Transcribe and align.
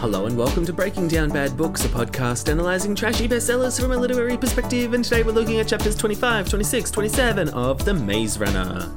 Hello 0.00 0.24
and 0.24 0.34
welcome 0.34 0.64
to 0.64 0.72
Breaking 0.72 1.08
Down 1.08 1.28
Bad 1.28 1.58
Books, 1.58 1.84
a 1.84 1.88
podcast 1.88 2.50
analysing 2.50 2.94
trashy 2.94 3.28
bestsellers 3.28 3.78
from 3.78 3.92
a 3.92 3.96
literary 3.98 4.38
perspective. 4.38 4.94
And 4.94 5.04
today 5.04 5.22
we're 5.22 5.32
looking 5.32 5.60
at 5.60 5.68
chapters 5.68 5.94
25, 5.94 6.48
26, 6.48 6.90
27 6.90 7.50
of 7.50 7.84
The 7.84 7.92
Maze 7.92 8.38
Runner. 8.38 8.90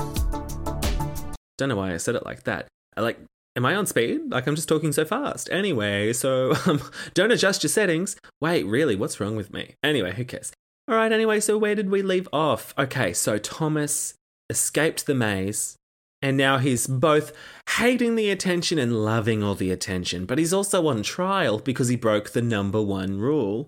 Don't 1.58 1.68
know 1.68 1.76
why 1.76 1.94
I 1.94 1.98
said 1.98 2.16
it 2.16 2.26
like 2.26 2.44
that. 2.44 2.68
I 2.96 3.02
like, 3.02 3.20
am 3.58 3.66
I 3.66 3.76
on 3.76 3.86
speed? 3.86 4.32
Like 4.32 4.48
I'm 4.48 4.56
just 4.56 4.70
talking 4.70 4.94
so 4.94 5.04
fast. 5.04 5.50
Anyway, 5.52 6.14
so 6.14 6.54
um, 6.66 6.82
don't 7.14 7.34
adjust 7.34 7.64
your 7.64 7.70
settings. 7.70 8.16
Wait, 8.40 8.66
really? 8.66 8.96
What's 8.96 9.20
wrong 9.20 9.36
with 9.36 9.52
me? 9.52 9.76
Anyway, 9.84 10.14
who 10.14 10.24
cares? 10.24 10.54
All 10.88 10.96
right, 10.96 11.12
anyway, 11.12 11.42
so 11.42 11.58
where 11.58 11.76
did 11.76 11.90
we 11.90 12.02
leave 12.02 12.30
off? 12.32 12.74
Okay, 12.78 13.12
so 13.12 13.38
Thomas 13.38 14.14
escaped 14.50 15.06
the 15.06 15.16
maze 15.16 15.76
and 16.24 16.38
now 16.38 16.58
he's 16.58 16.88
both 16.88 17.34
hating 17.72 18.16
the 18.16 18.32
attention 18.32 18.80
and 18.80 19.04
loving 19.04 19.44
all 19.44 19.56
the 19.56 19.72
attention, 19.72 20.26
but 20.26 20.38
he's 20.38 20.54
also 20.54 20.88
on 20.88 21.04
trial 21.04 21.60
because 21.60 21.90
he 21.90 21.98
broke 21.98 22.30
the 22.30 22.42
number 22.42 22.82
one 22.82 23.20
rule. 23.20 23.68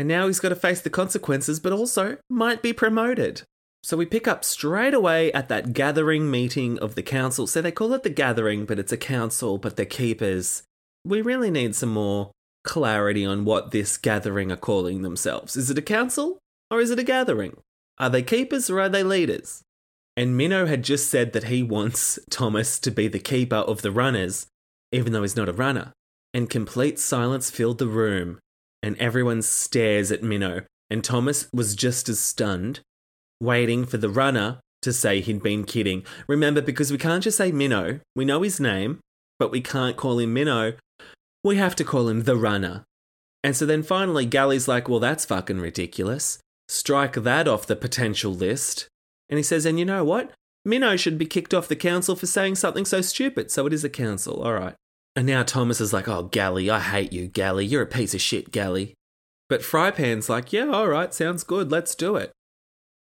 And 0.00 0.08
now 0.08 0.26
he's 0.26 0.40
got 0.40 0.48
to 0.48 0.56
face 0.56 0.80
the 0.80 0.90
consequences, 0.90 1.60
but 1.60 1.72
also 1.72 2.16
might 2.28 2.60
be 2.60 2.72
promoted. 2.72 3.42
So 3.84 3.96
we 3.96 4.04
pick 4.04 4.26
up 4.26 4.42
straight 4.42 4.94
away 4.94 5.32
at 5.32 5.48
that 5.48 5.74
gathering 5.74 6.28
meeting 6.28 6.76
of 6.80 6.96
the 6.96 7.04
council. 7.04 7.46
So 7.46 7.62
they 7.62 7.70
call 7.70 7.92
it 7.92 8.02
the 8.02 8.10
gathering, 8.10 8.64
but 8.64 8.80
it's 8.80 8.92
a 8.92 8.96
council, 8.96 9.58
but 9.58 9.76
they're 9.76 9.86
keepers. 9.86 10.64
We 11.04 11.22
really 11.22 11.52
need 11.52 11.76
some 11.76 11.92
more 11.92 12.32
clarity 12.64 13.24
on 13.24 13.44
what 13.44 13.70
this 13.70 13.96
gathering 13.96 14.50
are 14.50 14.56
calling 14.56 15.02
themselves. 15.02 15.56
Is 15.56 15.70
it 15.70 15.78
a 15.78 15.82
council 15.82 16.38
or 16.68 16.80
is 16.80 16.90
it 16.90 16.98
a 16.98 17.04
gathering? 17.04 17.58
Are 17.98 18.10
they 18.10 18.22
keepers 18.22 18.68
or 18.68 18.80
are 18.80 18.88
they 18.88 19.04
leaders? 19.04 19.62
And 20.16 20.36
Minho 20.36 20.66
had 20.66 20.82
just 20.84 21.08
said 21.08 21.32
that 21.32 21.44
he 21.44 21.62
wants 21.62 22.18
Thomas 22.30 22.78
to 22.80 22.90
be 22.90 23.08
the 23.08 23.18
keeper 23.18 23.56
of 23.56 23.82
the 23.82 23.90
runners, 23.90 24.46
even 24.92 25.12
though 25.12 25.22
he's 25.22 25.36
not 25.36 25.48
a 25.48 25.54
runner. 25.54 25.92
And 26.34 26.50
complete 26.50 26.98
silence 26.98 27.50
filled 27.50 27.78
the 27.78 27.86
room, 27.86 28.38
and 28.82 28.96
everyone 28.98 29.42
stares 29.42 30.12
at 30.12 30.22
Minho. 30.22 30.62
And 30.90 31.02
Thomas 31.02 31.48
was 31.54 31.74
just 31.74 32.08
as 32.10 32.20
stunned, 32.20 32.80
waiting 33.40 33.86
for 33.86 33.96
the 33.96 34.10
runner 34.10 34.60
to 34.82 34.92
say 34.92 35.20
he'd 35.20 35.42
been 35.42 35.64
kidding. 35.64 36.04
Remember, 36.26 36.60
because 36.60 36.90
we 36.90 36.98
can't 36.98 37.24
just 37.24 37.38
say 37.38 37.50
Minho, 37.50 38.00
we 38.14 38.24
know 38.26 38.42
his 38.42 38.60
name, 38.60 39.00
but 39.38 39.50
we 39.50 39.60
can't 39.60 39.96
call 39.96 40.18
him 40.18 40.34
Minho. 40.34 40.74
We 41.42 41.56
have 41.56 41.74
to 41.76 41.84
call 41.84 42.08
him 42.08 42.24
the 42.24 42.36
runner. 42.36 42.84
And 43.42 43.56
so 43.56 43.64
then 43.64 43.82
finally, 43.82 44.26
Gally's 44.26 44.68
like, 44.68 44.88
well, 44.88 45.00
that's 45.00 45.24
fucking 45.24 45.60
ridiculous. 45.60 46.38
Strike 46.68 47.14
that 47.14 47.48
off 47.48 47.66
the 47.66 47.76
potential 47.76 48.32
list. 48.32 48.88
And 49.28 49.38
he 49.38 49.42
says, 49.42 49.64
and 49.64 49.78
you 49.78 49.84
know 49.84 50.04
what? 50.04 50.32
Minho 50.64 50.96
should 50.96 51.18
be 51.18 51.26
kicked 51.26 51.54
off 51.54 51.68
the 51.68 51.76
council 51.76 52.14
for 52.14 52.26
saying 52.26 52.54
something 52.54 52.84
so 52.84 53.00
stupid. 53.00 53.50
So 53.50 53.66
it 53.66 53.72
is 53.72 53.84
a 53.84 53.90
council, 53.90 54.42
all 54.42 54.52
right. 54.52 54.74
And 55.16 55.26
now 55.26 55.42
Thomas 55.42 55.80
is 55.80 55.92
like, 55.92 56.08
oh, 56.08 56.24
Gally, 56.24 56.70
I 56.70 56.80
hate 56.80 57.12
you, 57.12 57.26
Gally. 57.26 57.66
You're 57.66 57.82
a 57.82 57.86
piece 57.86 58.14
of 58.14 58.20
shit, 58.20 58.50
Gally. 58.50 58.94
But 59.48 59.60
Frypan's 59.60 60.28
like, 60.28 60.52
yeah, 60.52 60.68
all 60.68 60.88
right, 60.88 61.12
sounds 61.12 61.44
good, 61.44 61.70
let's 61.70 61.94
do 61.94 62.16
it. 62.16 62.32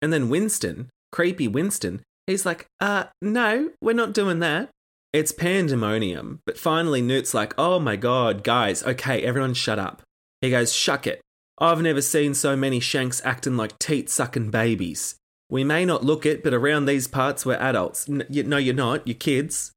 And 0.01 0.13
then 0.13 0.29
Winston, 0.29 0.91
creepy 1.11 1.49
Winston, 1.49 2.03
he's 2.27 2.47
like, 2.47 2.67
uh, 2.81 3.05
no, 3.21 3.71
we're 3.81 3.95
not 3.95 4.15
doing 4.15 4.39
that. 4.41 4.71
It's 5.13 5.33
pandemonium. 5.33 6.41
But 6.47 6.59
finally, 6.59 7.03
Newt's 7.03 7.35
like, 7.35 7.55
oh 7.59 7.81
my 7.81 7.97
god, 7.97 8.45
guys, 8.45 8.85
okay, 8.85 9.23
everyone 9.23 9.55
shut 9.55 9.79
up. 9.79 10.03
He 10.41 10.51
goes, 10.51 10.73
shuck 10.73 11.07
it. 11.07 11.21
I've 11.59 11.83
never 11.83 12.03
seen 12.03 12.35
so 12.35 12.55
many 12.55 12.79
shanks 12.79 13.21
acting 13.25 13.57
like 13.57 13.79
teat 13.79 14.09
sucking 14.09 14.51
babies. 14.51 15.17
We 15.51 15.65
may 15.65 15.85
not 15.85 16.05
look 16.05 16.27
it, 16.27 16.43
but 16.45 16.53
around 16.53 16.85
these 16.85 17.07
parts 17.07 17.47
we're 17.47 17.55
adults. 17.55 18.09
no, 18.09 18.25
you're 18.29 18.75
not. 18.75 19.07
You're 19.07 19.15
kids. 19.15 19.73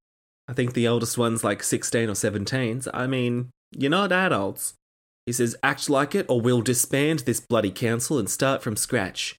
I 0.48 0.54
think 0.54 0.74
the 0.74 0.88
oldest 0.88 1.18
one's 1.18 1.44
like 1.44 1.64
16 1.64 2.10
or 2.10 2.16
17. 2.16 2.84
I 2.94 3.08
mean, 3.08 3.52
you're 3.72 3.90
not 3.90 4.12
adults. 4.12 4.74
He 5.26 5.32
says, 5.32 5.56
act 5.64 5.90
like 5.90 6.16
it 6.16 6.26
or 6.28 6.42
we'll 6.42 6.62
disband 6.62 7.20
this 7.20 7.40
bloody 7.40 7.72
council 7.72 8.20
and 8.20 8.30
start 8.30 8.62
from 8.62 8.76
scratch. 8.76 9.36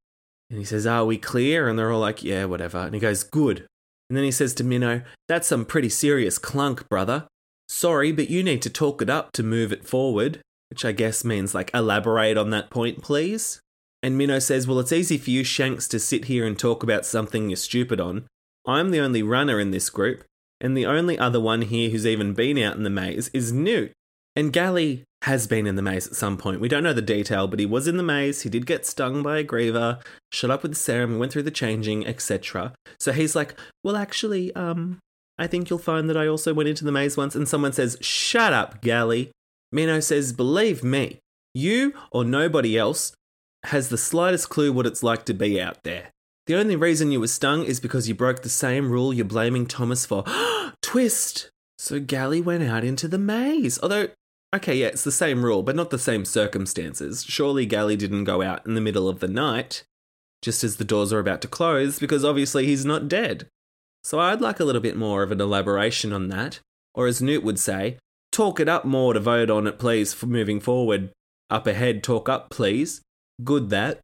And 0.49 0.59
he 0.59 0.65
says, 0.65 0.87
are 0.87 1.05
we 1.05 1.19
clear? 1.19 1.69
And 1.69 1.79
they're 1.79 1.91
all 1.91 2.01
like, 2.01 2.23
yeah, 2.23 2.45
whatever. 2.45 2.79
And 2.79 2.95
he 2.95 3.01
goes, 3.01 3.25
good. 3.25 3.67
And 4.09 4.17
then 4.17 4.25
he 4.25 4.31
says 4.31 4.53
to 4.55 4.65
Minho, 4.65 5.01
that's 5.27 5.49
some 5.49 5.65
pretty 5.65 5.89
serious 5.89 6.39
clunk, 6.39 6.87
brother. 6.89 7.27
Sorry, 7.69 8.13
but 8.13 8.29
you 8.29 8.43
need 8.43 8.61
to 8.61 8.71
talk 8.71 9.01
it 9.01 9.09
up 9.09 9.33
to 9.33 9.43
move 9.43 9.73
it 9.73 9.87
forward. 9.87 10.41
Which 10.69 10.85
I 10.85 10.93
guess 10.93 11.25
means 11.25 11.55
like 11.55 11.71
elaborate 11.73 12.37
on 12.37 12.51
that 12.51 12.69
point, 12.69 13.03
please. 13.03 13.62
And 14.03 14.19
Minho 14.19 14.41
says, 14.41 14.67
Well, 14.67 14.81
it's 14.81 14.93
easy 14.93 15.17
for 15.17 15.31
you 15.31 15.45
Shanks 15.45 15.87
to 15.89 15.99
sit 15.99 16.25
here 16.25 16.47
and 16.47 16.59
talk 16.59 16.83
about 16.83 17.07
something 17.07 17.49
you're 17.49 17.57
stupid 17.57 18.01
on. 18.01 18.27
I'm 18.67 18.91
the 18.91 19.01
only 19.01 19.23
runner 19.23 19.61
in 19.61 19.71
this 19.71 19.91
group, 19.91 20.25
and 20.61 20.77
the 20.77 20.87
only 20.87 21.19
other 21.19 21.41
one 21.41 21.63
here 21.63 21.91
who's 21.91 22.07
even 22.07 22.35
been 22.35 22.59
out 22.59 22.77
in 22.77 22.83
the 22.83 22.91
maze 22.91 23.29
is 23.33 23.53
Newt. 23.53 23.93
And 24.35 24.53
Gally 24.53 25.05
has 25.23 25.47
been 25.47 25.67
in 25.67 25.77
the 25.77 25.83
maze 25.83 26.07
at 26.07 26.17
some 26.17 26.37
point. 26.37 26.61
We 26.61 26.69
don't 26.69 26.83
know 26.83 26.93
the 26.93 27.03
detail, 27.03 27.47
but 27.47 27.61
he 27.61 27.67
was 27.67 27.87
in 27.87 27.97
the 27.97 28.03
maze. 28.03 28.43
He 28.43 28.49
did 28.49 28.67
get 28.67 28.87
stung 28.87 29.23
by 29.23 29.39
a 29.39 29.45
griever, 29.45 30.03
shut 30.33 30.51
up 30.51 30.63
with 30.63 30.73
the 30.73 30.77
serum, 30.77 31.19
went 31.19 31.33
through 31.33 31.45
the 31.45 31.51
changing, 31.51 32.07
etc. 32.07 32.73
So 32.99 33.13
he's 33.13 33.37
like, 33.37 33.55
Well, 33.85 33.97
actually, 33.97 34.55
um, 34.55 34.99
I 35.39 35.47
think 35.47 35.71
you'll 35.71 35.79
find 35.79 36.09
that 36.11 36.17
I 36.17 36.27
also 36.27 36.55
went 36.55 36.69
into 36.69 36.85
the 36.85 36.93
maze 36.93 37.17
once. 37.17 37.37
And 37.37 37.49
someone 37.49 37.73
says, 37.73 37.99
Shut 38.01 38.53
up, 38.53 38.81
Gally. 38.81 39.31
Minho 39.71 40.01
says, 40.01 40.33
Believe 40.33 40.83
me, 40.83 41.19
you 41.55 41.95
or 42.11 42.25
nobody 42.25 42.77
else 42.77 43.13
has 43.65 43.89
the 43.89 43.99
slightest 43.99 44.49
clue 44.49 44.73
what 44.73 44.87
it's 44.87 45.03
like 45.03 45.25
to 45.27 45.35
be 45.35 45.61
out 45.61 45.83
there. 45.85 46.11
The 46.47 46.57
only 46.57 46.75
reason 46.75 47.13
you 47.13 47.21
were 47.21 47.29
stung 47.29 47.65
is 47.65 47.79
because 47.79 48.09
you 48.09 48.15
broke 48.15 48.43
the 48.43 48.49
same 48.49 48.91
rule 48.91 49.13
you're 49.13 49.25
blaming 49.25 49.67
Thomas 49.67 50.05
for. 50.05 50.25
Twist! 50.83 51.51
So 51.79 52.01
Gally 52.01 52.41
went 52.41 52.65
out 52.65 52.85
into 52.85 53.07
the 53.07 53.19
maze. 53.19 53.79
Although, 53.83 54.09
okay, 54.55 54.75
yeah, 54.75 54.89
it's 54.89 55.05
the 55.05 55.13
same 55.13 55.45
rule, 55.45 55.63
but 55.63 55.77
not 55.77 55.91
the 55.91 55.99
same 55.99 56.25
circumstances. 56.25 57.25
Surely 57.25 57.65
Gally 57.67 57.97
didn't 57.97 58.25
go 58.25 58.43
out 58.43 58.67
in 58.67 58.75
the 58.75 58.81
middle 58.81 59.09
of 59.09 59.21
the 59.21 59.29
night, 59.29 59.85
just 60.43 60.65
as 60.65 60.77
the 60.77 60.85
doors 60.85 61.13
are 61.13 61.21
about 61.21 61.41
to 61.43 61.49
close, 61.49 62.01
because 62.01 62.25
obviously 62.25 62.67
he's 62.67 62.85
not 62.85 63.09
dead. 63.09 63.47
So 64.05 64.19
I'd 64.19 64.41
like 64.41 64.59
a 64.59 64.65
little 64.65 64.81
bit 64.81 64.97
more 64.97 65.23
of 65.23 65.31
an 65.31 65.41
elaboration 65.41 66.13
on 66.13 66.29
that. 66.29 66.61
Or 66.95 67.07
as 67.07 67.23
Newt 67.23 67.45
would 67.45 67.59
say, 67.59 67.99
talk 68.33 68.59
it 68.59 68.69
up 68.69 68.85
more 68.85 69.15
to 69.15 69.21
vote 69.21 69.49
on 69.49 69.69
it, 69.69 69.79
please, 69.79 70.13
for 70.13 70.27
moving 70.27 70.59
forward. 70.59 71.13
Up 71.49 71.67
ahead, 71.67 72.03
talk 72.03 72.29
up, 72.29 72.51
please. 72.51 73.01
Good 73.45 73.71
that. 73.71 74.01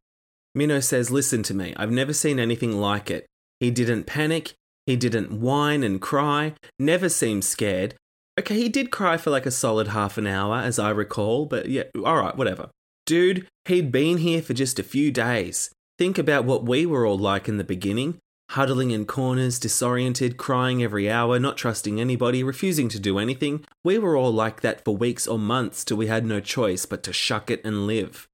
Minho 0.55 0.79
says, 0.79 1.11
Listen 1.11 1.43
to 1.43 1.53
me, 1.53 1.73
I've 1.77 1.91
never 1.91 2.13
seen 2.13 2.39
anything 2.39 2.79
like 2.79 3.11
it. 3.11 3.25
He 3.59 3.71
didn't 3.71 4.05
panic, 4.05 4.53
he 4.85 4.95
didn't 4.95 5.39
whine 5.39 5.83
and 5.83 6.01
cry, 6.01 6.53
never 6.77 7.09
seemed 7.09 7.43
scared. 7.43 7.95
Okay, 8.39 8.55
he 8.55 8.69
did 8.69 8.91
cry 8.91 9.17
for 9.17 9.29
like 9.29 9.45
a 9.45 9.51
solid 9.51 9.89
half 9.89 10.17
an 10.17 10.25
hour, 10.25 10.57
as 10.57 10.79
I 10.79 10.89
recall, 10.89 11.45
but 11.45 11.69
yeah, 11.69 11.83
alright, 11.97 12.37
whatever. 12.37 12.69
Dude, 13.05 13.47
he'd 13.65 13.91
been 13.91 14.17
here 14.17 14.41
for 14.41 14.53
just 14.53 14.79
a 14.79 14.83
few 14.83 15.11
days. 15.11 15.69
Think 15.97 16.17
about 16.17 16.45
what 16.45 16.65
we 16.65 16.85
were 16.85 17.05
all 17.05 17.17
like 17.17 17.49
in 17.49 17.57
the 17.57 17.63
beginning 17.63 18.19
huddling 18.51 18.89
in 18.89 19.05
corners, 19.05 19.59
disoriented, 19.59 20.35
crying 20.37 20.81
every 20.81 21.09
hour, 21.09 21.39
not 21.39 21.55
trusting 21.55 22.01
anybody, 22.01 22.43
refusing 22.43 22.89
to 22.89 22.99
do 22.99 23.19
anything. 23.19 23.63
We 23.83 23.99
were 23.99 24.17
all 24.17 24.33
like 24.33 24.61
that 24.61 24.83
for 24.83 24.97
weeks 24.97 25.27
or 25.27 25.37
months 25.37 25.83
till 25.83 25.97
we 25.97 26.07
had 26.07 26.25
no 26.25 26.39
choice 26.39 26.85
but 26.85 27.03
to 27.03 27.13
shuck 27.13 27.51
it 27.51 27.61
and 27.63 27.85
live. 27.85 28.27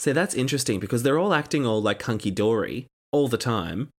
So 0.00 0.14
that's 0.14 0.34
interesting 0.34 0.80
because 0.80 1.02
they're 1.02 1.18
all 1.18 1.34
acting 1.34 1.66
all 1.66 1.82
like 1.82 2.00
hunky 2.00 2.30
dory. 2.30 2.86
all 3.12 3.28
the 3.28 3.36
time, 3.36 3.90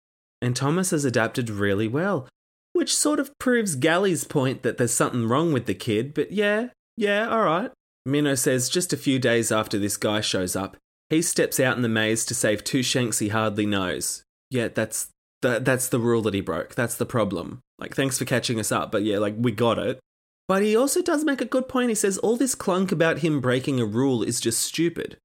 and 0.40 0.56
Thomas 0.56 0.92
has 0.92 1.04
adapted 1.04 1.50
really 1.50 1.88
well, 1.88 2.26
which 2.72 2.96
sort 2.96 3.20
of 3.20 3.38
proves 3.38 3.74
Gally's 3.74 4.24
point 4.24 4.62
that 4.62 4.78
there's 4.78 4.94
something 4.94 5.28
wrong 5.28 5.52
with 5.52 5.66
the 5.66 5.74
kid, 5.74 6.14
but 6.14 6.32
yeah, 6.32 6.68
yeah, 6.96 7.28
alright. 7.28 7.70
Minho 8.06 8.34
says 8.34 8.70
just 8.70 8.94
a 8.94 8.96
few 8.96 9.18
days 9.18 9.52
after 9.52 9.78
this 9.78 9.98
guy 9.98 10.22
shows 10.22 10.56
up, 10.56 10.78
he 11.10 11.20
steps 11.20 11.60
out 11.60 11.76
in 11.76 11.82
the 11.82 11.88
maze 11.88 12.24
to 12.24 12.34
save 12.34 12.64
two 12.64 12.82
shanks 12.82 13.18
he 13.18 13.28
hardly 13.28 13.66
knows. 13.66 14.22
Yeah, 14.48 14.68
that's 14.68 15.08
the, 15.42 15.58
that's 15.58 15.88
the 15.88 16.00
rule 16.00 16.22
that 16.22 16.32
he 16.32 16.40
broke. 16.40 16.76
That's 16.76 16.96
the 16.96 17.04
problem. 17.04 17.60
Like, 17.78 17.94
thanks 17.94 18.18
for 18.18 18.24
catching 18.24 18.58
us 18.58 18.72
up, 18.72 18.90
but 18.90 19.02
yeah, 19.02 19.18
like, 19.18 19.34
we 19.36 19.52
got 19.52 19.78
it. 19.78 20.00
But 20.48 20.62
he 20.62 20.74
also 20.74 21.02
does 21.02 21.26
make 21.26 21.42
a 21.42 21.44
good 21.44 21.68
point. 21.68 21.90
He 21.90 21.94
says 21.94 22.16
all 22.16 22.36
this 22.36 22.54
clunk 22.54 22.90
about 22.90 23.18
him 23.18 23.42
breaking 23.42 23.80
a 23.80 23.84
rule 23.84 24.22
is 24.22 24.40
just 24.40 24.62
stupid. 24.62 25.18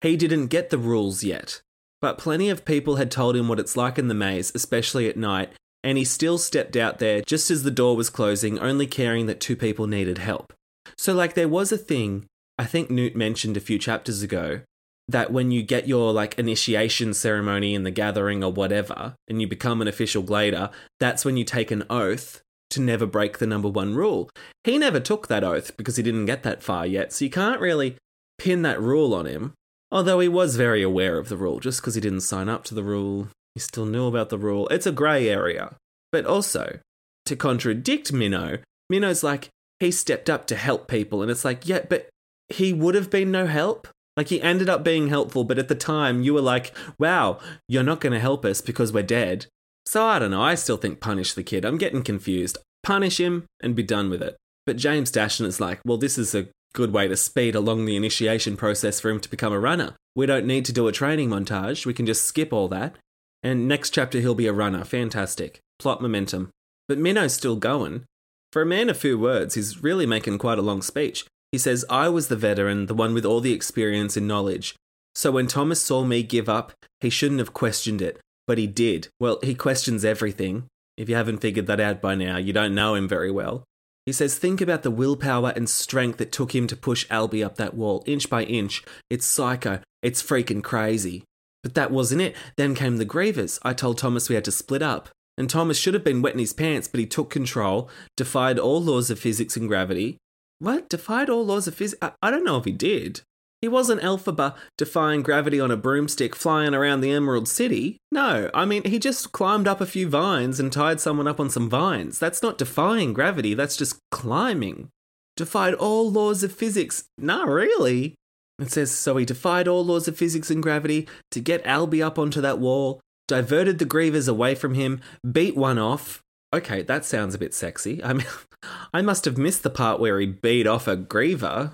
He 0.00 0.16
didn't 0.16 0.46
get 0.46 0.70
the 0.70 0.78
rules 0.78 1.24
yet. 1.24 1.60
But 2.00 2.18
plenty 2.18 2.48
of 2.48 2.64
people 2.64 2.96
had 2.96 3.10
told 3.10 3.34
him 3.34 3.48
what 3.48 3.58
it's 3.58 3.76
like 3.76 3.98
in 3.98 4.08
the 4.08 4.14
maze, 4.14 4.52
especially 4.54 5.08
at 5.08 5.16
night, 5.16 5.50
and 5.82 5.98
he 5.98 6.04
still 6.04 6.38
stepped 6.38 6.76
out 6.76 6.98
there 6.98 7.22
just 7.22 7.50
as 7.50 7.62
the 7.62 7.70
door 7.70 7.96
was 7.96 8.10
closing, 8.10 8.58
only 8.58 8.86
caring 8.86 9.26
that 9.26 9.40
two 9.40 9.56
people 9.56 9.86
needed 9.86 10.18
help. 10.18 10.52
So, 10.96 11.12
like, 11.12 11.34
there 11.34 11.48
was 11.48 11.72
a 11.72 11.78
thing, 11.78 12.26
I 12.56 12.64
think 12.64 12.90
Newt 12.90 13.16
mentioned 13.16 13.56
a 13.56 13.60
few 13.60 13.78
chapters 13.78 14.22
ago, 14.22 14.60
that 15.08 15.32
when 15.32 15.50
you 15.50 15.62
get 15.62 15.88
your 15.88 16.12
like 16.12 16.38
initiation 16.38 17.14
ceremony 17.14 17.74
in 17.74 17.82
the 17.82 17.90
gathering 17.90 18.44
or 18.44 18.52
whatever, 18.52 19.14
and 19.26 19.40
you 19.40 19.48
become 19.48 19.80
an 19.80 19.88
official 19.88 20.22
glader, 20.22 20.70
that's 21.00 21.24
when 21.24 21.36
you 21.36 21.44
take 21.44 21.70
an 21.70 21.84
oath 21.88 22.42
to 22.70 22.80
never 22.80 23.06
break 23.06 23.38
the 23.38 23.46
number 23.46 23.68
one 23.68 23.94
rule. 23.94 24.28
He 24.64 24.76
never 24.76 25.00
took 25.00 25.28
that 25.28 25.44
oath 25.44 25.76
because 25.76 25.96
he 25.96 26.02
didn't 26.02 26.26
get 26.26 26.42
that 26.42 26.62
far 26.62 26.86
yet, 26.86 27.12
so 27.12 27.24
you 27.24 27.30
can't 27.30 27.60
really 27.60 27.96
pin 28.36 28.62
that 28.62 28.80
rule 28.80 29.14
on 29.14 29.26
him. 29.26 29.54
Although 29.90 30.20
he 30.20 30.28
was 30.28 30.56
very 30.56 30.82
aware 30.82 31.18
of 31.18 31.28
the 31.28 31.36
rule, 31.36 31.60
just 31.60 31.80
because 31.80 31.94
he 31.94 32.00
didn't 32.00 32.20
sign 32.20 32.48
up 32.48 32.64
to 32.64 32.74
the 32.74 32.82
rule, 32.82 33.28
he 33.54 33.60
still 33.60 33.86
knew 33.86 34.06
about 34.06 34.28
the 34.28 34.38
rule. 34.38 34.68
It's 34.68 34.86
a 34.86 34.92
grey 34.92 35.28
area. 35.28 35.76
But 36.12 36.26
also, 36.26 36.80
to 37.26 37.36
contradict 37.36 38.12
Minho, 38.12 38.58
Minho's 38.90 39.22
like, 39.22 39.48
he 39.80 39.90
stepped 39.90 40.28
up 40.28 40.46
to 40.48 40.56
help 40.56 40.88
people, 40.88 41.22
and 41.22 41.30
it's 41.30 41.44
like, 41.44 41.66
yeah, 41.66 41.84
but 41.88 42.08
he 42.48 42.72
would 42.72 42.94
have 42.94 43.10
been 43.10 43.30
no 43.30 43.46
help. 43.46 43.88
Like, 44.16 44.28
he 44.28 44.42
ended 44.42 44.68
up 44.68 44.82
being 44.82 45.08
helpful, 45.08 45.44
but 45.44 45.58
at 45.58 45.68
the 45.68 45.74
time, 45.74 46.22
you 46.22 46.34
were 46.34 46.40
like, 46.40 46.74
wow, 46.98 47.38
you're 47.68 47.84
not 47.84 48.00
going 48.00 48.12
to 48.12 48.20
help 48.20 48.44
us 48.44 48.60
because 48.60 48.92
we're 48.92 49.04
dead. 49.04 49.46
So 49.86 50.04
I 50.04 50.18
don't 50.18 50.32
know, 50.32 50.42
I 50.42 50.54
still 50.54 50.76
think 50.76 51.00
punish 51.00 51.32
the 51.32 51.42
kid. 51.42 51.64
I'm 51.64 51.78
getting 51.78 52.02
confused. 52.02 52.58
Punish 52.82 53.18
him 53.18 53.46
and 53.62 53.74
be 53.76 53.82
done 53.82 54.10
with 54.10 54.22
it. 54.22 54.36
But 54.66 54.76
James 54.76 55.10
Dashner 55.10 55.46
is 55.46 55.60
like, 55.60 55.80
well, 55.84 55.96
this 55.96 56.18
is 56.18 56.34
a 56.34 56.48
good 56.74 56.92
way 56.92 57.08
to 57.08 57.16
speed 57.16 57.54
along 57.54 57.84
the 57.84 57.96
initiation 57.96 58.56
process 58.56 59.00
for 59.00 59.10
him 59.10 59.20
to 59.20 59.30
become 59.30 59.52
a 59.52 59.60
runner. 59.60 59.94
We 60.14 60.26
don't 60.26 60.46
need 60.46 60.64
to 60.66 60.72
do 60.72 60.88
a 60.88 60.92
training 60.92 61.30
montage, 61.30 61.86
we 61.86 61.94
can 61.94 62.06
just 62.06 62.24
skip 62.24 62.52
all 62.52 62.68
that. 62.68 62.96
And 63.42 63.68
next 63.68 63.90
chapter, 63.90 64.20
he'll 64.20 64.34
be 64.34 64.48
a 64.48 64.52
runner. 64.52 64.84
Fantastic. 64.84 65.60
Plot 65.78 66.02
momentum. 66.02 66.50
But 66.88 66.98
Minho's 66.98 67.34
still 67.34 67.56
going. 67.56 68.04
For 68.52 68.62
a 68.62 68.66
man 68.66 68.88
of 68.88 68.96
few 68.96 69.18
words, 69.18 69.54
he's 69.54 69.82
really 69.82 70.06
making 70.06 70.38
quite 70.38 70.58
a 70.58 70.62
long 70.62 70.82
speech. 70.82 71.24
He 71.52 71.58
says, 71.58 71.84
I 71.88 72.08
was 72.08 72.28
the 72.28 72.36
veteran, 72.36 72.86
the 72.86 72.94
one 72.94 73.14
with 73.14 73.24
all 73.24 73.40
the 73.40 73.52
experience 73.52 74.16
and 74.16 74.26
knowledge. 74.26 74.74
So 75.14 75.30
when 75.30 75.46
Thomas 75.46 75.80
saw 75.80 76.04
me 76.04 76.22
give 76.22 76.48
up, 76.48 76.72
he 77.00 77.10
shouldn't 77.10 77.40
have 77.40 77.54
questioned 77.54 78.02
it, 78.02 78.20
but 78.46 78.58
he 78.58 78.66
did. 78.66 79.08
Well, 79.20 79.38
he 79.42 79.54
questions 79.54 80.04
everything. 80.04 80.64
If 80.96 81.08
you 81.08 81.14
haven't 81.14 81.38
figured 81.38 81.66
that 81.66 81.80
out 81.80 82.00
by 82.00 82.14
now, 82.14 82.38
you 82.38 82.52
don't 82.52 82.74
know 82.74 82.94
him 82.94 83.08
very 83.08 83.30
well. 83.30 83.64
He 84.08 84.12
says, 84.12 84.38
Think 84.38 84.62
about 84.62 84.84
the 84.84 84.90
willpower 84.90 85.52
and 85.54 85.68
strength 85.68 86.16
that 86.16 86.32
took 86.32 86.54
him 86.54 86.66
to 86.68 86.74
push 86.74 87.04
Alby 87.10 87.44
up 87.44 87.56
that 87.56 87.74
wall, 87.74 88.02
inch 88.06 88.30
by 88.30 88.42
inch. 88.44 88.82
It's 89.10 89.26
psycho. 89.26 89.80
It's 90.02 90.22
freaking 90.22 90.64
crazy. 90.64 91.24
But 91.62 91.74
that 91.74 91.90
wasn't 91.90 92.22
it. 92.22 92.34
Then 92.56 92.74
came 92.74 92.96
the 92.96 93.04
grievers. 93.04 93.58
I 93.64 93.74
told 93.74 93.98
Thomas 93.98 94.30
we 94.30 94.34
had 94.34 94.46
to 94.46 94.50
split 94.50 94.80
up. 94.80 95.10
And 95.36 95.50
Thomas 95.50 95.76
should 95.76 95.92
have 95.92 96.04
been 96.04 96.22
wetting 96.22 96.38
his 96.38 96.54
pants, 96.54 96.88
but 96.88 97.00
he 97.00 97.04
took 97.04 97.28
control, 97.28 97.90
defied 98.16 98.58
all 98.58 98.80
laws 98.80 99.10
of 99.10 99.18
physics 99.18 99.58
and 99.58 99.68
gravity. 99.68 100.16
What? 100.58 100.88
Defied 100.88 101.28
all 101.28 101.44
laws 101.44 101.68
of 101.68 101.74
physics? 101.74 102.00
I, 102.00 102.12
I 102.22 102.30
don't 102.30 102.46
know 102.46 102.56
if 102.56 102.64
he 102.64 102.72
did. 102.72 103.20
He 103.60 103.68
wasn't 103.68 104.02
Elphaba 104.02 104.54
defying 104.76 105.22
gravity 105.22 105.58
on 105.58 105.70
a 105.70 105.76
broomstick 105.76 106.36
flying 106.36 106.74
around 106.74 107.00
the 107.00 107.10
Emerald 107.10 107.48
City. 107.48 107.98
No, 108.12 108.50
I 108.54 108.64
mean, 108.64 108.84
he 108.84 108.98
just 109.00 109.32
climbed 109.32 109.66
up 109.66 109.80
a 109.80 109.86
few 109.86 110.08
vines 110.08 110.60
and 110.60 110.72
tied 110.72 111.00
someone 111.00 111.26
up 111.26 111.40
on 111.40 111.50
some 111.50 111.68
vines. 111.68 112.18
That's 112.18 112.42
not 112.42 112.58
defying 112.58 113.12
gravity, 113.12 113.54
that's 113.54 113.76
just 113.76 113.98
climbing. 114.12 114.90
Defied 115.36 115.74
all 115.74 116.10
laws 116.10 116.42
of 116.42 116.52
physics. 116.52 117.04
Not 117.16 117.48
really. 117.48 118.14
It 118.60 118.70
says, 118.70 118.90
so 118.90 119.16
he 119.16 119.24
defied 119.24 119.68
all 119.68 119.84
laws 119.84 120.08
of 120.08 120.16
physics 120.16 120.50
and 120.50 120.62
gravity 120.62 121.08
to 121.30 121.40
get 121.40 121.64
Alby 121.66 122.02
up 122.02 122.18
onto 122.18 122.40
that 122.40 122.58
wall, 122.58 123.00
diverted 123.26 123.78
the 123.78 123.86
grievers 123.86 124.28
away 124.28 124.54
from 124.54 124.74
him, 124.74 125.00
beat 125.30 125.56
one 125.56 125.78
off. 125.78 126.22
Okay, 126.52 126.82
that 126.82 127.04
sounds 127.04 127.34
a 127.34 127.38
bit 127.38 127.54
sexy. 127.54 128.02
I 128.02 128.12
mean, 128.14 128.26
I 128.92 129.02
must 129.02 129.24
have 129.26 129.38
missed 129.38 129.62
the 129.62 129.70
part 129.70 130.00
where 130.00 130.18
he 130.18 130.26
beat 130.26 130.66
off 130.66 130.88
a 130.88 130.96
griever. 130.96 131.72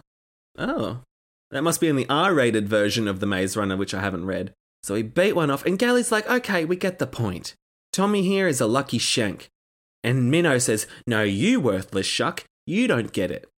Oh, 0.59 1.01
that 1.51 1.63
must 1.63 1.81
be 1.81 1.89
in 1.89 1.97
the 1.97 2.09
R 2.09 2.35
rated 2.35 2.69
version 2.69 3.07
of 3.07 3.21
The 3.21 3.27
Maze 3.27 3.57
Runner, 3.57 3.77
which 3.77 3.95
I 3.95 4.01
haven't 4.01 4.27
read. 4.27 4.53
So 4.83 4.95
he 4.95 5.03
beat 5.03 5.35
one 5.35 5.51
off, 5.51 5.65
and 5.65 5.79
Gally's 5.79 6.13
like, 6.13 6.29
okay, 6.29 6.65
we 6.65 6.77
get 6.77 6.99
the 6.99 7.07
point. 7.07 7.55
Tommy 7.93 8.23
here 8.23 8.49
is 8.49 8.61
a 8.61 8.67
lucky 8.67 8.99
shank. 8.99 9.49
And 10.03 10.31
Minho 10.31 10.59
says, 10.59 10.87
no, 11.07 11.23
you 11.23 11.61
worthless 11.61 12.07
shuck, 12.07 12.45
you 12.67 12.87
don't 12.87 13.13
get 13.13 13.31
it. 13.31 13.49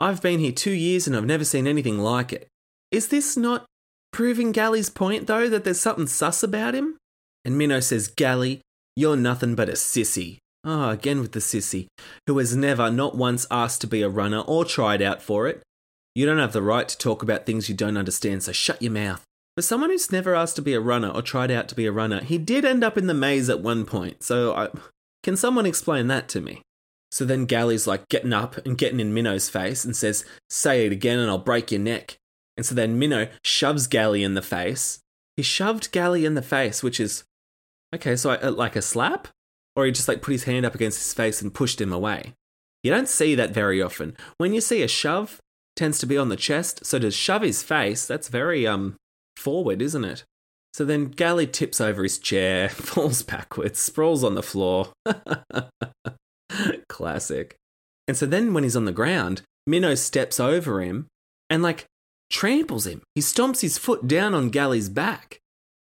I've 0.00 0.22
been 0.22 0.38
here 0.38 0.52
two 0.52 0.70
years 0.70 1.06
and 1.08 1.16
I've 1.16 1.24
never 1.24 1.44
seen 1.44 1.66
anything 1.66 1.98
like 1.98 2.32
it. 2.32 2.46
Is 2.92 3.08
this 3.08 3.36
not 3.36 3.66
proving 4.12 4.52
Gally's 4.52 4.90
point, 4.90 5.26
though, 5.26 5.48
that 5.48 5.64
there's 5.64 5.80
something 5.80 6.06
sus 6.06 6.42
about 6.42 6.74
him? 6.74 6.96
And 7.44 7.58
Minho 7.58 7.80
says, 7.80 8.08
Gally, 8.08 8.60
you're 8.94 9.16
nothing 9.16 9.54
but 9.54 9.68
a 9.68 9.72
sissy. 9.72 10.38
Ah, 10.64 10.88
oh, 10.88 10.90
again 10.90 11.20
with 11.20 11.32
the 11.32 11.40
sissy, 11.40 11.86
who 12.26 12.38
has 12.38 12.54
never, 12.54 12.90
not 12.90 13.16
once, 13.16 13.46
asked 13.50 13.80
to 13.80 13.86
be 13.86 14.02
a 14.02 14.08
runner 14.08 14.40
or 14.40 14.64
tried 14.64 15.02
out 15.02 15.22
for 15.22 15.48
it. 15.48 15.62
You 16.14 16.26
don't 16.26 16.38
have 16.38 16.52
the 16.52 16.62
right 16.62 16.88
to 16.88 16.98
talk 16.98 17.22
about 17.22 17.46
things 17.46 17.68
you 17.68 17.74
don't 17.74 17.96
understand, 17.96 18.42
so 18.42 18.52
shut 18.52 18.82
your 18.82 18.92
mouth. 18.92 19.24
For 19.56 19.62
someone 19.62 19.90
who's 19.90 20.12
never 20.12 20.34
asked 20.34 20.56
to 20.56 20.62
be 20.62 20.74
a 20.74 20.80
runner 20.80 21.08
or 21.08 21.22
tried 21.22 21.50
out 21.50 21.68
to 21.68 21.74
be 21.74 21.86
a 21.86 21.92
runner, 21.92 22.22
he 22.22 22.38
did 22.38 22.64
end 22.64 22.84
up 22.84 22.96
in 22.96 23.06
the 23.06 23.14
maze 23.14 23.48
at 23.48 23.60
one 23.60 23.84
point, 23.84 24.22
so 24.22 24.54
I, 24.54 24.68
can 25.22 25.36
someone 25.36 25.66
explain 25.66 26.06
that 26.08 26.28
to 26.30 26.40
me? 26.40 26.62
So 27.10 27.24
then 27.24 27.46
Gally's 27.46 27.86
like 27.86 28.08
getting 28.08 28.32
up 28.32 28.64
and 28.66 28.76
getting 28.76 29.00
in 29.00 29.14
Minho's 29.14 29.48
face 29.48 29.84
and 29.84 29.96
says, 29.96 30.24
Say 30.50 30.86
it 30.86 30.92
again 30.92 31.18
and 31.18 31.30
I'll 31.30 31.38
break 31.38 31.70
your 31.70 31.80
neck. 31.80 32.18
And 32.56 32.66
so 32.66 32.74
then 32.74 32.98
Minho 32.98 33.28
shoves 33.44 33.86
Gally 33.86 34.22
in 34.22 34.34
the 34.34 34.42
face. 34.42 35.00
He 35.36 35.42
shoved 35.42 35.92
Gally 35.92 36.24
in 36.24 36.34
the 36.34 36.42
face, 36.42 36.82
which 36.82 37.00
is 37.00 37.24
okay, 37.94 38.16
so 38.16 38.30
I, 38.30 38.36
uh, 38.36 38.50
like 38.50 38.76
a 38.76 38.82
slap? 38.82 39.28
Or 39.76 39.86
he 39.86 39.92
just 39.92 40.08
like 40.08 40.22
put 40.22 40.32
his 40.32 40.44
hand 40.44 40.66
up 40.66 40.74
against 40.74 40.98
his 40.98 41.14
face 41.14 41.40
and 41.40 41.54
pushed 41.54 41.80
him 41.80 41.92
away. 41.92 42.34
You 42.82 42.90
don't 42.90 43.08
see 43.08 43.34
that 43.36 43.54
very 43.54 43.80
often. 43.80 44.16
When 44.38 44.52
you 44.52 44.60
see 44.60 44.82
a 44.82 44.88
shove, 44.88 45.40
tends 45.78 45.98
to 46.00 46.06
be 46.06 46.18
on 46.18 46.28
the 46.28 46.36
chest, 46.36 46.84
so 46.84 46.98
to 46.98 47.10
shove 47.10 47.42
his 47.42 47.62
face, 47.62 48.04
that's 48.04 48.28
very 48.28 48.66
um 48.66 48.96
forward, 49.36 49.80
isn't 49.80 50.04
it? 50.04 50.24
So 50.74 50.84
then 50.84 51.06
Gally 51.06 51.46
tips 51.46 51.80
over 51.80 52.02
his 52.02 52.18
chair, 52.18 52.68
falls 52.68 53.22
backwards, 53.22 53.78
sprawls 53.78 54.22
on 54.22 54.34
the 54.34 54.42
floor. 54.42 54.92
Classic. 56.88 57.56
And 58.06 58.16
so 58.16 58.26
then 58.26 58.52
when 58.52 58.64
he's 58.64 58.76
on 58.76 58.84
the 58.84 58.92
ground, 58.92 59.42
Minho 59.66 59.94
steps 59.94 60.40
over 60.40 60.82
him 60.82 61.06
and 61.48 61.62
like 61.62 61.86
tramples 62.30 62.86
him. 62.86 63.02
He 63.14 63.20
stomps 63.20 63.60
his 63.60 63.78
foot 63.78 64.06
down 64.06 64.34
on 64.34 64.50
Gally's 64.50 64.88
back. 64.88 65.38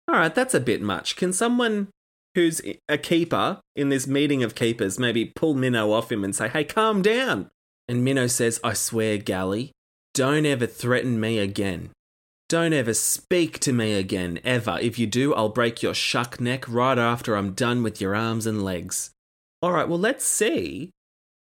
All 0.09 0.17
right, 0.17 0.35
that's 0.35 0.55
a 0.55 0.61
bit 0.61 0.81
much. 0.81 1.17
Can 1.17 1.33
someone 1.33 1.89
who's 2.35 2.63
a 2.89 2.99
keeper 2.99 3.61
in 3.77 3.91
this 3.91 4.07
meeting 4.07 4.43
of 4.43 4.55
keepers 4.55 4.99
maybe 4.99 5.33
pull 5.37 5.55
Minho 5.55 5.93
off 5.93 6.11
him 6.11 6.25
and 6.25 6.35
say, 6.35 6.49
hey, 6.49 6.65
calm 6.65 7.03
down? 7.03 7.51
And 7.89 8.05
Minho 8.05 8.27
says, 8.27 8.61
I 8.65 8.73
swear, 8.73 9.19
Gally, 9.19 9.73
don't 10.15 10.47
ever 10.47 10.67
threaten 10.67 11.19
me 11.19 11.39
again. 11.39 11.91
Don't 12.49 12.73
ever 12.75 12.93
speak 12.93 13.59
to 13.61 13.73
me 13.73 13.95
again, 13.95 14.39
ever. 14.45 14.79
If 14.81 14.99
you 14.99 15.07
do, 15.07 15.35
I'll 15.35 15.49
break 15.49 15.83
your 15.83 15.95
shuck 15.95 16.41
neck 16.41 16.69
right 16.69 16.99
after 16.99 17.35
I'm 17.35 17.53
done 17.53 17.83
with 17.83 18.01
your 18.01 18.15
arms 18.15 18.47
and 18.47 18.63
legs. 18.63 19.11
Alright, 19.65 19.89
well 19.89 19.99
let's 19.99 20.25
see 20.25 20.91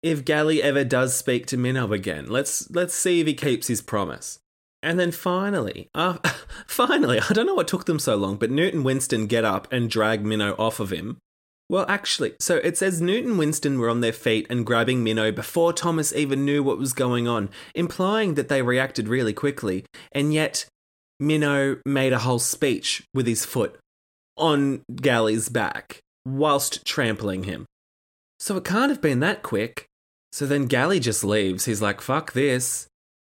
if 0.03 0.25
Gally 0.25 0.63
ever 0.63 0.85
does 0.85 1.15
speak 1.17 1.47
to 1.47 1.57
Minho 1.57 1.93
again. 1.93 2.31
Let's 2.31 2.71
let's 2.71 2.95
see 2.95 3.21
if 3.21 3.27
he 3.27 3.35
keeps 3.35 3.67
his 3.67 3.83
promise. 3.83 4.39
And 4.83 5.01
then 5.01 5.11
finally, 5.11 5.89
uh, 5.95 6.19
finally, 6.67 7.19
I 7.19 7.33
don't 7.33 7.47
know 7.47 7.55
what 7.55 7.69
took 7.69 7.87
them 7.87 7.99
so 7.99 8.17
long, 8.17 8.37
but 8.37 8.51
Newt 8.51 8.73
and 8.73 8.85
Winston 8.85 9.27
get 9.27 9.45
up 9.45 9.71
and 9.73 9.91
drag 9.91 10.25
Minho 10.25 10.55
off 10.59 10.81
of 10.81 10.91
him 10.93 11.19
well, 11.69 11.85
actually, 11.89 12.35
so 12.41 12.57
it 12.57 12.79
says 12.79 13.01
Newt 13.01 13.25
and 13.25 13.39
Winston 13.39 13.79
were 13.79 13.91
on 13.91 14.01
their 14.01 14.13
feet 14.13 14.47
and 14.49 14.65
grabbing 14.65 15.03
Minho 15.03 15.33
before 15.33 15.73
Thomas 15.73 16.15
even 16.15 16.45
knew 16.45 16.63
what 16.63 16.79
was 16.79 16.93
going 16.93 17.27
on, 17.27 17.51
implying 17.75 18.35
that 18.35 18.49
they 18.49 18.63
reacted 18.63 19.09
really 19.09 19.33
quickly. 19.33 19.85
And 20.13 20.33
yet, 20.33 20.67
Minho 21.19 21.79
made 21.85 22.13
a 22.13 22.21
whole 22.21 22.39
speech 22.39 23.03
with 23.13 23.27
his 23.27 23.45
foot 23.45 23.79
on 24.37 24.83
Gally's 24.95 25.49
back 25.49 25.99
whilst 26.25 26.85
trampling 26.85 27.45
him. 27.45 27.67
So 28.39 28.57
it 28.57 28.65
can't 28.65 28.91
have 28.91 29.01
been 29.01 29.21
that 29.21 29.43
quick. 29.43 29.87
So 30.33 30.47
then 30.47 30.67
Gally 30.67 31.01
just 31.01 31.25
leaves. 31.25 31.65
He's 31.65 31.83
like, 31.83 32.01
fuck 32.01 32.33
this. 32.33 32.87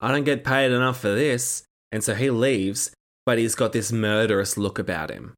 I 0.01 0.11
don't 0.11 0.25
get 0.25 0.45
paid 0.45 0.73
enough 0.73 1.01
for 1.01 1.15
this. 1.15 1.63
And 1.93 2.05
so 2.05 2.15
he 2.15 2.31
leaves, 2.31 2.91
but 3.25 3.39
he's 3.39 3.55
got 3.55 3.73
this 3.73 3.93
murderous 3.93 4.59
look 4.59 4.79
about 4.79 5.11
him. 5.11 5.35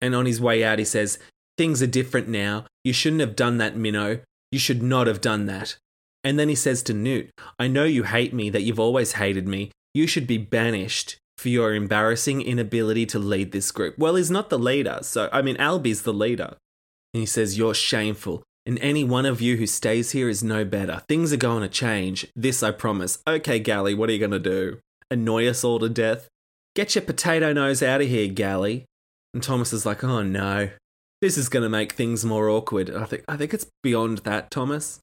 And 0.00 0.14
on 0.14 0.26
his 0.26 0.40
way 0.40 0.64
out, 0.64 0.78
he 0.78 0.84
says, 0.84 1.18
Things 1.56 1.82
are 1.82 1.86
different 1.86 2.28
now. 2.28 2.64
You 2.84 2.92
shouldn't 2.92 3.20
have 3.20 3.36
done 3.36 3.58
that, 3.58 3.76
Minho. 3.76 4.20
You 4.50 4.58
should 4.58 4.82
not 4.82 5.06
have 5.06 5.20
done 5.20 5.46
that. 5.46 5.76
And 6.24 6.38
then 6.38 6.48
he 6.48 6.54
says 6.54 6.82
to 6.84 6.92
Newt, 6.92 7.30
I 7.58 7.68
know 7.68 7.84
you 7.84 8.04
hate 8.04 8.32
me, 8.32 8.50
that 8.50 8.62
you've 8.62 8.80
always 8.80 9.14
hated 9.14 9.48
me. 9.48 9.70
You 9.94 10.06
should 10.06 10.26
be 10.26 10.38
banished 10.38 11.16
for 11.36 11.48
your 11.48 11.74
embarrassing 11.74 12.42
inability 12.42 13.06
to 13.06 13.18
lead 13.18 13.52
this 13.52 13.72
group. 13.72 13.98
Well, 13.98 14.14
he's 14.14 14.30
not 14.30 14.48
the 14.48 14.58
leader. 14.58 15.00
So, 15.02 15.28
I 15.32 15.42
mean, 15.42 15.56
Alby's 15.56 16.02
the 16.02 16.12
leader. 16.12 16.56
And 17.12 17.20
he 17.20 17.26
says, 17.26 17.58
You're 17.58 17.74
shameful. 17.74 18.42
And 18.64 18.78
any 18.78 19.02
one 19.02 19.26
of 19.26 19.40
you 19.40 19.56
who 19.56 19.66
stays 19.66 20.12
here 20.12 20.28
is 20.28 20.44
no 20.44 20.64
better. 20.64 21.02
Things 21.08 21.32
are 21.32 21.38
going 21.38 21.62
to 21.62 21.68
change. 21.68 22.28
This 22.36 22.62
I 22.62 22.70
promise. 22.70 23.18
Okay, 23.26 23.58
Gally, 23.58 23.92
what 23.92 24.08
are 24.08 24.12
you 24.12 24.20
going 24.20 24.30
to 24.30 24.38
do? 24.38 24.78
Annoy 25.10 25.48
us 25.48 25.64
all 25.64 25.80
to 25.80 25.88
death? 25.88 26.28
Get 26.76 26.94
your 26.94 27.02
potato 27.02 27.52
nose 27.52 27.82
out 27.82 28.00
of 28.00 28.08
here, 28.08 28.28
Gally. 28.28 28.84
And 29.34 29.42
Thomas 29.42 29.72
is 29.72 29.84
like, 29.84 30.04
Oh 30.04 30.22
no, 30.22 30.70
this 31.22 31.38
is 31.38 31.48
going 31.48 31.62
to 31.62 31.68
make 31.70 31.92
things 31.92 32.24
more 32.24 32.50
awkward. 32.50 32.94
I 32.94 33.04
think, 33.04 33.24
I 33.28 33.36
think 33.36 33.54
it's 33.54 33.66
beyond 33.82 34.18
that, 34.18 34.50
Thomas. 34.50 34.98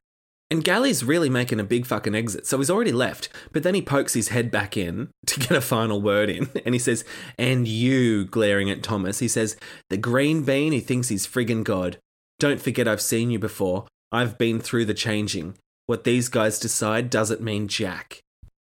And 0.51 0.63
Gally's 0.63 1.03
really 1.03 1.29
making 1.29 1.59
a 1.59 1.63
big 1.63 1.85
fucking 1.85 2.13
exit, 2.13 2.45
so 2.45 2.57
he's 2.57 2.69
already 2.69 2.91
left. 2.91 3.29
But 3.53 3.63
then 3.63 3.73
he 3.73 3.81
pokes 3.81 4.15
his 4.15 4.29
head 4.29 4.51
back 4.51 4.75
in 4.75 5.09
to 5.27 5.39
get 5.39 5.51
a 5.51 5.61
final 5.61 6.01
word 6.01 6.29
in, 6.29 6.49
and 6.65 6.75
he 6.75 6.79
says, 6.79 7.05
And 7.37 7.67
you, 7.67 8.25
glaring 8.25 8.69
at 8.69 8.83
Thomas, 8.83 9.19
he 9.19 9.27
says, 9.27 9.55
The 9.89 9.97
green 9.97 10.43
bean 10.43 10.73
who 10.73 10.81
thinks 10.81 11.07
he's 11.07 11.25
friggin' 11.25 11.63
God. 11.63 11.97
Don't 12.37 12.61
forget 12.61 12.87
I've 12.87 13.01
seen 13.01 13.31
you 13.31 13.39
before. 13.39 13.85
I've 14.11 14.37
been 14.37 14.59
through 14.59 14.85
the 14.85 14.93
changing. 14.93 15.55
What 15.85 16.03
these 16.03 16.29
guys 16.29 16.59
decide 16.59 17.09
doesn't 17.09 17.41
mean 17.41 17.67
jack. 17.67 18.19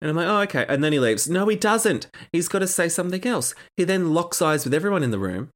And 0.01 0.09
I'm 0.09 0.15
like, 0.15 0.27
oh, 0.27 0.41
okay. 0.41 0.65
And 0.67 0.83
then 0.83 0.93
he 0.93 0.99
leaves. 0.99 1.29
No, 1.29 1.47
he 1.47 1.55
doesn't. 1.55 2.07
He's 2.31 2.47
got 2.47 2.59
to 2.59 2.67
say 2.67 2.89
something 2.89 3.25
else. 3.25 3.55
He 3.77 3.83
then 3.83 4.13
locks 4.13 4.41
eyes 4.41 4.63
with 4.63 4.73
everyone 4.73 5.03
in 5.03 5.11
the 5.11 5.19
room. 5.19 5.49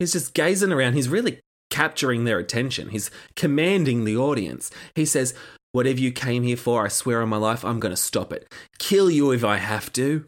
He's 0.00 0.12
just 0.12 0.34
gazing 0.34 0.72
around. 0.72 0.94
He's 0.94 1.08
really 1.08 1.38
capturing 1.70 2.24
their 2.24 2.38
attention. 2.40 2.88
He's 2.88 3.12
commanding 3.36 4.04
the 4.04 4.16
audience. 4.16 4.72
He 4.96 5.04
says, 5.04 5.34
Whatever 5.72 6.00
you 6.00 6.10
came 6.10 6.42
here 6.42 6.56
for, 6.56 6.84
I 6.84 6.88
swear 6.88 7.22
on 7.22 7.28
my 7.28 7.36
life, 7.36 7.64
I'm 7.64 7.78
going 7.78 7.92
to 7.92 7.96
stop 7.96 8.32
it. 8.32 8.52
Kill 8.80 9.08
you 9.08 9.30
if 9.30 9.44
I 9.44 9.58
have 9.58 9.92
to. 9.92 10.24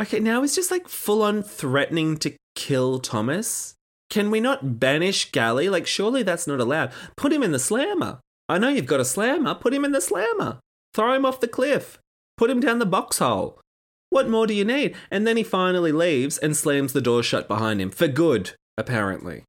Okay, 0.00 0.20
now 0.20 0.40
he's 0.40 0.54
just 0.54 0.70
like 0.70 0.88
full 0.88 1.22
on 1.22 1.42
threatening 1.42 2.16
to 2.18 2.34
kill 2.54 2.98
Thomas. 2.98 3.74
Can 4.08 4.30
we 4.30 4.40
not 4.40 4.80
banish 4.80 5.30
Gally? 5.32 5.68
Like, 5.68 5.86
surely 5.86 6.22
that's 6.22 6.46
not 6.46 6.60
allowed. 6.60 6.92
Put 7.16 7.32
him 7.32 7.42
in 7.42 7.52
the 7.52 7.58
slammer. 7.58 8.20
I 8.48 8.56
know 8.56 8.68
you've 8.68 8.86
got 8.86 9.00
a 9.00 9.04
slammer. 9.04 9.54
Put 9.54 9.74
him 9.74 9.84
in 9.84 9.92
the 9.92 10.00
slammer. 10.00 10.60
Throw 10.94 11.12
him 11.12 11.26
off 11.26 11.40
the 11.40 11.46
cliff. 11.46 11.98
Put 12.38 12.50
him 12.50 12.60
down 12.60 12.78
the 12.78 12.86
box 12.86 13.18
hole. 13.18 13.60
What 14.08 14.30
more 14.30 14.46
do 14.46 14.54
you 14.54 14.64
need? 14.64 14.96
And 15.10 15.26
then 15.26 15.36
he 15.36 15.44
finally 15.44 15.92
leaves 15.92 16.38
and 16.38 16.56
slams 16.56 16.94
the 16.94 17.02
door 17.02 17.22
shut 17.22 17.46
behind 17.46 17.80
him 17.80 17.90
for 17.90 18.08
good, 18.08 18.52
apparently. 18.76 19.44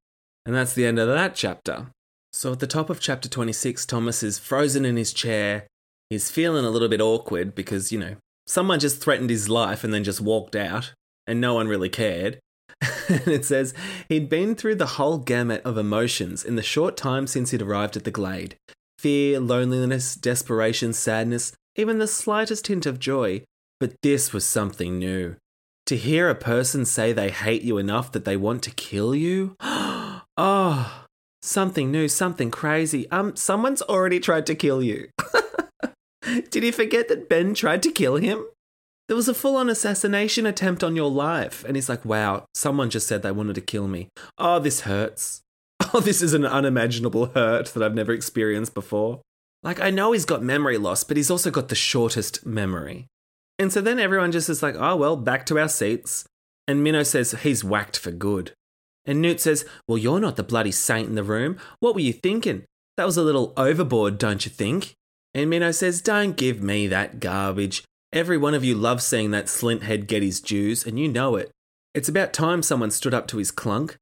And 0.46 0.56
that's 0.56 0.74
the 0.74 0.86
end 0.86 1.00
of 1.00 1.08
that 1.08 1.36
chapter. 1.36 1.88
So 2.34 2.54
at 2.54 2.60
the 2.60 2.68
top 2.68 2.90
of 2.90 3.00
chapter 3.00 3.28
26, 3.28 3.86
Thomas 3.86 4.24
is 4.24 4.40
frozen 4.40 4.86
in 4.86 4.96
his 4.96 5.14
chair. 5.14 5.68
He's 6.10 6.32
feeling 6.32 6.66
a 6.66 6.70
little 6.70 6.90
bit 6.90 7.02
awkward 7.02 7.54
because, 7.54 7.92
you 7.92 8.00
know, 8.00 8.16
someone 8.48 8.80
just 8.80 9.02
threatened 9.02 9.30
his 9.30 9.50
life 9.50 9.84
and 9.84 9.94
then 9.94 10.04
just 10.04 10.22
walked 10.22 10.56
out, 10.56 10.94
and 11.28 11.40
no 11.40 11.54
one 11.54 11.68
really 11.68 11.90
cared. 11.90 12.40
and 13.10 13.28
it 13.28 13.46
says 13.46 13.74
he'd 14.10 14.30
been 14.30 14.56
through 14.56 14.76
the 14.76 14.98
whole 14.98 15.18
gamut 15.18 15.62
of 15.64 15.78
emotions 15.78 16.44
in 16.44 16.56
the 16.56 16.64
short 16.64 16.98
time 16.98 17.28
since 17.28 17.52
he'd 17.52 17.62
arrived 17.62 17.96
at 17.96 18.04
the 18.04 18.12
glade 18.12 18.56
fear, 18.98 19.40
loneliness, 19.40 20.16
desperation, 20.16 20.94
sadness, 20.94 21.54
even 21.76 21.98
the 21.98 22.06
slightest 22.06 22.68
hint 22.68 22.86
of 22.86 23.00
joy. 23.00 23.42
But 23.80 23.96
this 24.04 24.32
was 24.32 24.46
something 24.46 25.00
new. 25.00 25.38
To 25.88 25.98
hear 25.98 26.30
a 26.30 26.36
person 26.36 26.86
say 26.86 27.12
they 27.12 27.32
hate 27.32 27.64
you 27.64 27.78
enough 27.78 28.12
that 28.12 28.26
they 28.26 28.38
want 28.38 28.64
to 28.64 28.72
kill 28.72 29.14
you? 29.14 29.56
oh, 29.62 31.02
Something 31.44 31.92
new, 31.92 32.08
something 32.08 32.52
crazy. 32.52 33.10
Um, 33.10 33.36
someone's 33.36 33.82
already 33.82 34.20
tried 34.20 34.46
to 34.46 34.56
kill 34.56 34.84
you. 34.84 35.10
Did 36.52 36.64
he 36.64 36.72
forget 36.72 37.08
that 37.08 37.30
Ben 37.30 37.56
tried 37.56 37.82
to 37.84 37.92
kill 37.92 38.18
him? 38.18 38.46
There 39.08 39.16
was 39.16 39.28
a 39.28 39.34
full 39.34 39.56
on 39.56 39.68
assassination 39.68 40.46
attempt 40.46 40.84
on 40.84 40.96
your 40.96 41.10
life. 41.10 41.66
And 41.66 41.76
he's 41.76 41.90
like, 41.90 42.06
wow, 42.06 42.46
someone 42.54 42.92
just 42.92 43.08
said 43.08 43.24
they 43.24 43.32
wanted 43.32 43.56
to 43.56 43.62
kill 43.62 43.88
me. 43.88 44.10
Oh, 44.38 44.60
this 44.60 44.82
hurts. 44.82 45.42
Oh, 45.94 46.00
this 46.00 46.22
is 46.22 46.34
an 46.34 46.46
unimaginable 46.46 47.26
hurt 47.26 47.74
that 47.74 47.84
I've 47.84 47.96
never 47.96 48.14
experienced 48.14 48.74
before. 48.74 49.20
Like, 49.62 49.82
I 49.82 49.90
know 49.90 50.12
he's 50.14 50.26
got 50.26 50.42
memory 50.42 50.78
loss, 50.78 51.04
but 51.04 51.18
he's 51.18 51.32
also 51.32 51.52
got 51.52 51.68
the 51.68 51.76
shortest 51.76 52.46
memory. 52.46 53.08
And 53.62 53.72
so 53.72 53.80
then 53.80 54.00
everyone 54.00 54.32
just 54.32 54.50
is 54.50 54.64
like, 54.64 54.74
oh, 54.76 54.96
well, 54.96 55.16
back 55.16 55.46
to 55.46 55.60
our 55.60 55.70
seats. 55.70 56.26
And 56.68 56.84
Minho 56.84 57.04
says 57.04 57.36
he's 57.44 57.64
whacked 57.64 57.96
for 57.96 58.10
good. 58.10 58.54
And 59.06 59.22
Newt 59.22 59.40
says, 59.40 59.66
Well, 59.88 60.00
you're 60.00 60.20
not 60.20 60.36
the 60.36 60.42
bloody 60.42 60.72
saint 60.72 61.08
in 61.08 61.14
the 61.14 61.24
room. 61.24 61.58
What 61.80 61.94
were 61.94 62.02
you 62.02 62.12
thinking? 62.12 62.64
That 62.98 63.06
was 63.06 63.18
a 63.18 63.24
little 63.24 63.54
overboard, 63.58 64.18
don't 64.18 64.44
you 64.46 64.50
think? 64.52 64.94
And 65.36 65.48
Minho 65.48 65.72
says, 65.72 66.02
Don't 66.02 66.38
give 66.38 66.64
me 66.64 66.88
that 66.88 67.20
garbage. 67.20 67.84
Every 68.12 68.36
one 68.36 68.56
of 68.56 68.64
you 68.64 68.74
loves 68.74 69.06
seeing 69.06 69.30
that 69.30 69.46
slint 69.46 69.84
head 69.84 70.08
get 70.08 70.24
his 70.24 70.42
dues, 70.42 70.84
and 70.84 70.98
you 70.98 71.08
know 71.08 71.36
it. 71.36 71.52
It's 71.94 72.10
about 72.10 72.34
time 72.34 72.64
someone 72.64 72.90
stood 72.90 73.14
up 73.14 73.28
to 73.28 73.38
his 73.38 73.52
clunk. 73.52 73.96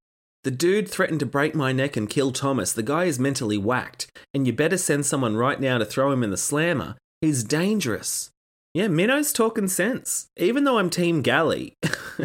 The 0.45 0.51
dude 0.51 0.89
threatened 0.89 1.19
to 1.19 1.25
break 1.25 1.53
my 1.53 1.73
neck 1.73 1.97
and 1.97 2.09
kill 2.09 2.31
Thomas. 2.31 2.71
The 2.71 2.81
guy 2.81 3.05
is 3.05 3.19
mentally 3.19 3.57
whacked, 3.57 4.07
and 4.33 4.47
you 4.47 4.53
better 4.53 4.77
send 4.77 5.05
someone 5.05 5.35
right 5.35 5.59
now 5.59 5.77
to 5.77 5.85
throw 5.85 6.13
him 6.13 6.23
in 6.23 6.31
the 6.31 6.37
slammer. 6.37 6.95
He's 7.19 7.43
dangerous. 7.43 8.31
Yeah, 8.73 8.87
Minho's 8.87 9.33
talking 9.33 9.67
sense. 9.67 10.27
Even 10.37 10.63
though 10.63 10.77
I'm 10.77 10.89
Team 10.91 11.21
Gally, 11.21 11.73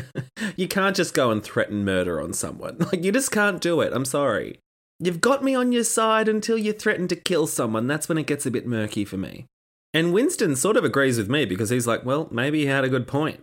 you 0.56 0.68
can't 0.68 0.94
just 0.94 1.14
go 1.14 1.30
and 1.30 1.42
threaten 1.42 1.84
murder 1.84 2.20
on 2.20 2.32
someone. 2.32 2.76
Like, 2.92 3.02
you 3.02 3.12
just 3.12 3.30
can't 3.30 3.60
do 3.60 3.80
it. 3.80 3.92
I'm 3.94 4.04
sorry. 4.04 4.58
You've 5.00 5.20
got 5.20 5.42
me 5.42 5.54
on 5.54 5.72
your 5.72 5.84
side 5.84 6.28
until 6.28 6.58
you 6.58 6.72
threaten 6.72 7.08
to 7.08 7.16
kill 7.16 7.46
someone. 7.46 7.86
That's 7.86 8.08
when 8.08 8.18
it 8.18 8.26
gets 8.26 8.46
a 8.46 8.50
bit 8.50 8.66
murky 8.66 9.04
for 9.04 9.16
me. 9.16 9.46
And 9.92 10.12
Winston 10.12 10.54
sort 10.56 10.76
of 10.76 10.84
agrees 10.84 11.18
with 11.18 11.30
me 11.30 11.44
because 11.46 11.70
he's 11.70 11.86
like, 11.86 12.04
well, 12.04 12.28
maybe 12.30 12.60
he 12.60 12.66
had 12.66 12.84
a 12.84 12.88
good 12.88 13.06
point. 13.08 13.40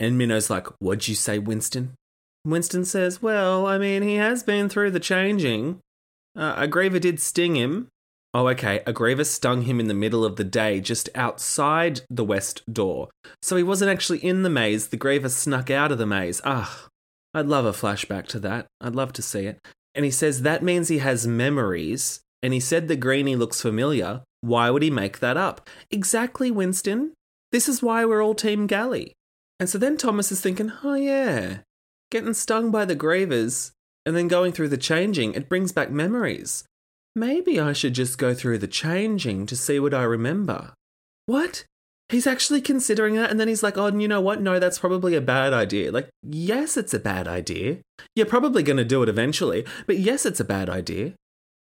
And 0.00 0.18
Minho's 0.18 0.50
like, 0.50 0.66
what'd 0.80 1.06
you 1.06 1.14
say, 1.14 1.38
Winston? 1.38 1.92
Winston 2.44 2.84
says, 2.84 3.22
well, 3.22 3.66
I 3.66 3.78
mean, 3.78 4.02
he 4.02 4.16
has 4.16 4.42
been 4.42 4.68
through 4.68 4.90
the 4.90 5.00
changing. 5.00 5.78
Uh, 6.36 6.54
A 6.56 6.66
griever 6.68 7.00
did 7.00 7.20
sting 7.20 7.54
him, 7.56 7.88
Oh, 8.34 8.48
okay. 8.48 8.80
A 8.86 8.92
griever 8.92 9.26
stung 9.26 9.62
him 9.62 9.78
in 9.78 9.88
the 9.88 9.94
middle 9.94 10.24
of 10.24 10.36
the 10.36 10.44
day, 10.44 10.80
just 10.80 11.08
outside 11.14 12.00
the 12.08 12.24
west 12.24 12.62
door. 12.72 13.08
So 13.42 13.56
he 13.56 13.62
wasn't 13.62 13.90
actually 13.90 14.24
in 14.24 14.42
the 14.42 14.50
maze. 14.50 14.88
The 14.88 14.96
Griever 14.96 15.30
snuck 15.30 15.70
out 15.70 15.92
of 15.92 15.98
the 15.98 16.06
maze. 16.06 16.40
Ah, 16.44 16.88
I'd 17.34 17.46
love 17.46 17.66
a 17.66 17.72
flashback 17.72 18.26
to 18.28 18.40
that. 18.40 18.66
I'd 18.80 18.94
love 18.94 19.12
to 19.14 19.22
see 19.22 19.46
it. 19.46 19.58
And 19.94 20.04
he 20.04 20.10
says 20.10 20.42
that 20.42 20.62
means 20.62 20.88
he 20.88 20.98
has 20.98 21.26
memories. 21.26 22.20
And 22.42 22.54
he 22.54 22.60
said 22.60 22.88
the 22.88 22.96
greenie 22.96 23.36
looks 23.36 23.60
familiar. 23.60 24.22
Why 24.40 24.70
would 24.70 24.82
he 24.82 24.90
make 24.90 25.20
that 25.20 25.36
up? 25.36 25.68
Exactly, 25.90 26.50
Winston. 26.50 27.12
This 27.52 27.68
is 27.68 27.82
why 27.82 28.04
we're 28.04 28.24
all 28.24 28.34
Team 28.34 28.66
Gally. 28.66 29.12
And 29.60 29.68
so 29.68 29.78
then 29.78 29.96
Thomas 29.96 30.32
is 30.32 30.40
thinking, 30.40 30.72
oh, 30.82 30.94
yeah, 30.94 31.58
getting 32.10 32.34
stung 32.34 32.70
by 32.70 32.84
the 32.84 32.96
Grievers 32.96 33.70
and 34.04 34.16
then 34.16 34.26
going 34.26 34.52
through 34.52 34.70
the 34.70 34.76
changing, 34.76 35.34
it 35.34 35.48
brings 35.48 35.70
back 35.70 35.90
memories. 35.90 36.64
Maybe 37.14 37.60
I 37.60 37.72
should 37.72 37.94
just 37.94 38.16
go 38.18 38.34
through 38.34 38.58
the 38.58 38.66
changing 38.66 39.46
to 39.46 39.56
see 39.56 39.78
what 39.78 39.92
I 39.92 40.02
remember. 40.02 40.72
What? 41.26 41.64
He's 42.08 42.26
actually 42.26 42.60
considering 42.60 43.14
that, 43.16 43.30
and 43.30 43.38
then 43.38 43.48
he's 43.48 43.62
like, 43.62 43.78
oh, 43.78 43.88
you 43.88 44.08
know 44.08 44.20
what? 44.20 44.40
No, 44.40 44.58
that's 44.58 44.78
probably 44.78 45.14
a 45.14 45.20
bad 45.20 45.52
idea. 45.52 45.92
Like, 45.92 46.08
yes, 46.22 46.76
it's 46.76 46.94
a 46.94 46.98
bad 46.98 47.28
idea. 47.28 47.78
You're 48.14 48.26
probably 48.26 48.62
going 48.62 48.76
to 48.76 48.84
do 48.84 49.02
it 49.02 49.08
eventually, 49.08 49.64
but 49.86 49.98
yes, 49.98 50.26
it's 50.26 50.40
a 50.40 50.44
bad 50.44 50.68
idea. 50.68 51.14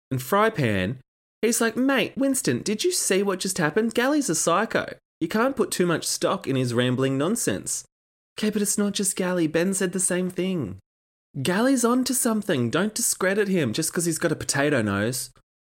And 0.09 0.19
Frypan, 0.19 0.97
he's 1.41 1.59
like, 1.59 1.75
mate, 1.75 2.13
Winston, 2.15 2.61
did 2.61 2.83
you 2.83 2.91
see 2.91 3.23
what 3.23 3.39
just 3.39 3.57
happened? 3.57 3.93
Gally's 3.93 4.29
a 4.29 4.35
psycho. 4.35 4.93
You 5.19 5.27
can't 5.27 5.55
put 5.55 5.71
too 5.71 5.85
much 5.85 6.05
stock 6.05 6.47
in 6.47 6.55
his 6.55 6.73
rambling 6.73 7.17
nonsense. 7.17 7.83
Okay, 8.37 8.49
but 8.49 8.61
it's 8.61 8.77
not 8.77 8.93
just 8.93 9.15
Gally. 9.15 9.47
Ben 9.47 9.73
said 9.73 9.91
the 9.91 9.99
same 9.99 10.29
thing. 10.29 10.77
Gally's 11.41 11.85
on 11.85 12.03
to 12.05 12.13
something. 12.13 12.69
Don't 12.69 12.95
discredit 12.95 13.47
him 13.47 13.73
just 13.73 13.91
because 13.91 14.05
he's 14.05 14.17
got 14.17 14.31
a 14.31 14.35
potato 14.35 14.81
nose. 14.81 15.31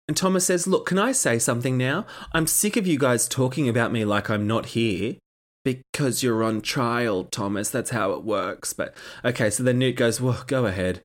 And 0.08 0.18
Thomas 0.18 0.46
says, 0.46 0.68
Look, 0.68 0.88
can 0.88 1.00
I 1.00 1.12
say 1.12 1.40
something 1.40 1.78
now? 1.78 2.06
I'm 2.34 2.48
sick 2.48 2.76
of 2.76 2.88
you 2.88 2.98
guys 2.98 3.28
talking 3.28 3.70
about 3.70 3.92
me 3.92 4.04
like 4.04 4.30
I'm 4.30 4.48
not 4.48 4.68
here. 4.68 5.16
Because 5.64 6.24
you're 6.24 6.44
on 6.44 6.62
trial, 6.62 7.26
Thomas. 7.26 7.70
That's 7.70 7.92
how 7.92 8.12
it 8.14 8.24
works. 8.24 8.74
But 8.74 8.96
okay, 9.24 9.52
so 9.52 9.62
then 9.62 9.78
Newt 9.78 9.96
goes, 9.96 10.20
Well, 10.20 10.44
go 10.48 10.66
ahead. 10.66 11.02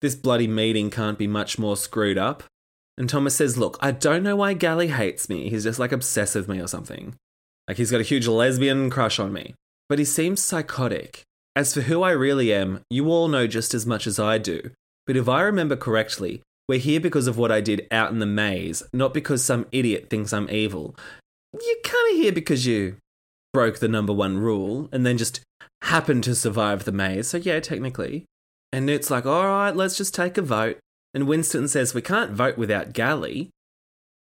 This 0.00 0.14
bloody 0.14 0.48
meeting 0.48 0.90
can't 0.90 1.18
be 1.18 1.26
much 1.26 1.58
more 1.58 1.76
screwed 1.76 2.18
up. 2.18 2.42
And 2.98 3.08
Thomas 3.08 3.36
says, 3.36 3.56
Look, 3.56 3.78
I 3.80 3.92
don't 3.92 4.24
know 4.24 4.36
why 4.36 4.54
Gally 4.54 4.88
hates 4.88 5.28
me. 5.28 5.48
He's 5.48 5.64
just 5.64 5.78
like 5.78 5.92
obsessed 5.92 6.34
with 6.34 6.48
me 6.48 6.60
or 6.60 6.66
something. 6.66 7.14
Like 7.68 7.76
he's 7.76 7.90
got 7.90 8.00
a 8.00 8.04
huge 8.04 8.26
lesbian 8.26 8.90
crush 8.90 9.18
on 9.20 9.32
me. 9.32 9.54
But 9.88 9.98
he 9.98 10.04
seems 10.04 10.42
psychotic. 10.42 11.22
As 11.56 11.74
for 11.74 11.82
who 11.82 12.02
I 12.02 12.12
really 12.12 12.52
am, 12.52 12.82
you 12.90 13.08
all 13.08 13.28
know 13.28 13.46
just 13.46 13.74
as 13.74 13.84
much 13.84 14.06
as 14.06 14.18
I 14.18 14.38
do. 14.38 14.70
But 15.06 15.16
if 15.16 15.28
I 15.28 15.42
remember 15.42 15.76
correctly, 15.76 16.42
we're 16.68 16.78
here 16.78 17.00
because 17.00 17.26
of 17.26 17.36
what 17.36 17.50
I 17.50 17.60
did 17.60 17.88
out 17.90 18.12
in 18.12 18.20
the 18.20 18.26
maze, 18.26 18.82
not 18.92 19.12
because 19.12 19.44
some 19.44 19.66
idiot 19.72 20.08
thinks 20.08 20.32
I'm 20.32 20.48
evil. 20.48 20.94
You're 21.52 21.82
kind 21.82 22.12
of 22.12 22.16
here 22.16 22.32
because 22.32 22.66
you 22.66 22.96
broke 23.52 23.80
the 23.80 23.88
number 23.88 24.12
one 24.12 24.38
rule 24.38 24.88
and 24.92 25.04
then 25.04 25.18
just 25.18 25.40
happened 25.82 26.22
to 26.24 26.36
survive 26.36 26.84
the 26.84 26.92
maze. 26.92 27.28
So, 27.28 27.38
yeah, 27.38 27.58
technically. 27.58 28.24
And 28.72 28.86
Newt's 28.86 29.10
like, 29.10 29.26
all 29.26 29.46
right, 29.46 29.74
let's 29.74 29.96
just 29.96 30.14
take 30.14 30.38
a 30.38 30.42
vote. 30.42 30.78
And 31.12 31.26
Winston 31.26 31.66
says, 31.66 31.92
we 31.92 32.02
can't 32.02 32.30
vote 32.30 32.56
without 32.56 32.92
Gally. 32.92 33.50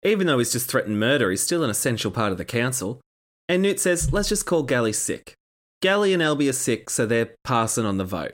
Even 0.03 0.27
though 0.27 0.37
he's 0.37 0.53
just 0.53 0.69
threatened 0.69 1.01
murder, 1.01 1.29
he's 1.29 1.43
still 1.43 1.65
an 1.65 1.69
essential 1.69 2.11
part 2.11 2.31
of 2.31 2.37
the 2.37 2.45
council. 2.45 3.01
And 3.49 3.61
Newt 3.61 3.81
says, 3.81 4.13
let's 4.13 4.29
just 4.29 4.45
call 4.45 4.63
Gally 4.63 4.93
sick. 4.93 5.33
Gally 5.81 6.13
and 6.13 6.23
Alby 6.23 6.49
are 6.49 6.53
sick, 6.53 6.89
so 6.89 7.05
they're 7.05 7.33
passing 7.43 7.85
on 7.85 7.97
the 7.97 8.05
vote. 8.05 8.33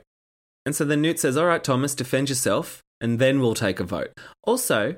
And 0.66 0.74
so 0.74 0.84
then 0.84 1.02
Newt 1.02 1.20
says, 1.20 1.36
all 1.36 1.46
right, 1.46 1.62
Thomas, 1.62 1.94
defend 1.94 2.28
yourself, 2.28 2.82
and 3.00 3.18
then 3.18 3.40
we'll 3.40 3.54
take 3.54 3.80
a 3.80 3.84
vote. 3.84 4.12
Also, 4.44 4.96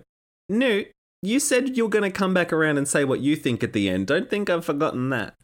Newt, 0.49 0.91
you 1.23 1.41
said 1.41 1.77
you're 1.77 1.89
going 1.89 2.05
to 2.05 2.17
come 2.17 2.35
back 2.35 2.53
around 2.53 2.79
and 2.79 2.87
say 2.87 3.05
what 3.05 3.21
you 3.21 3.35
think 3.35 3.65
at 3.65 3.73
the 3.73 3.89
end. 3.89 4.07
Don't 4.07 4.31
think 4.31 4.49
I've 4.49 4.65
forgotten 4.65 5.11
that. 5.11 5.35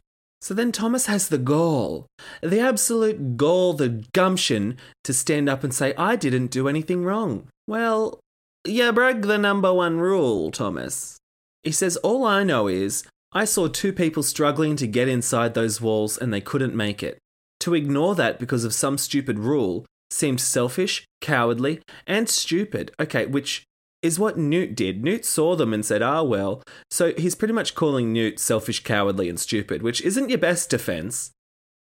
So 0.40 0.54
then 0.54 0.72
Thomas 0.72 1.06
has 1.06 1.28
the 1.28 1.38
gall, 1.38 2.06
the 2.42 2.60
absolute 2.60 3.36
gall, 3.36 3.74
the 3.74 4.04
gumption 4.12 4.76
to 5.04 5.14
stand 5.14 5.48
up 5.48 5.62
and 5.62 5.72
say, 5.72 5.94
I 5.96 6.16
didn't 6.16 6.50
do 6.50 6.68
anything 6.68 7.04
wrong. 7.04 7.48
Well, 7.68 8.18
you 8.64 8.92
broke 8.92 9.22
the 9.22 9.38
number 9.38 9.72
one 9.72 9.98
rule, 9.98 10.50
Thomas. 10.50 11.16
He 11.62 11.70
says, 11.70 11.96
All 11.98 12.24
I 12.24 12.42
know 12.42 12.66
is 12.66 13.04
I 13.32 13.44
saw 13.46 13.66
two 13.66 13.92
people 13.92 14.22
struggling 14.22 14.76
to 14.76 14.86
get 14.86 15.08
inside 15.08 15.54
those 15.54 15.80
walls 15.80 16.18
and 16.18 16.32
they 16.32 16.40
couldn't 16.40 16.74
make 16.74 17.02
it. 17.02 17.18
To 17.60 17.74
ignore 17.74 18.14
that 18.16 18.38
because 18.38 18.64
of 18.64 18.74
some 18.74 18.98
stupid 18.98 19.38
rule 19.38 19.86
seemed 20.10 20.40
selfish, 20.40 21.04
cowardly, 21.20 21.80
and 22.06 22.28
stupid. 22.28 22.92
Okay, 23.00 23.24
which 23.26 23.64
is 24.02 24.18
what 24.18 24.36
Newt 24.36 24.74
did. 24.74 25.02
Newt 25.02 25.24
saw 25.24 25.56
them 25.56 25.72
and 25.72 25.86
said, 25.86 26.02
ah, 26.02 26.22
well. 26.22 26.62
So 26.90 27.14
he's 27.14 27.34
pretty 27.34 27.54
much 27.54 27.74
calling 27.74 28.12
Newt 28.12 28.38
selfish, 28.38 28.82
cowardly, 28.82 29.28
and 29.28 29.40
stupid, 29.40 29.82
which 29.82 30.02
isn't 30.02 30.28
your 30.28 30.38
best 30.38 30.68
defense. 30.68 31.30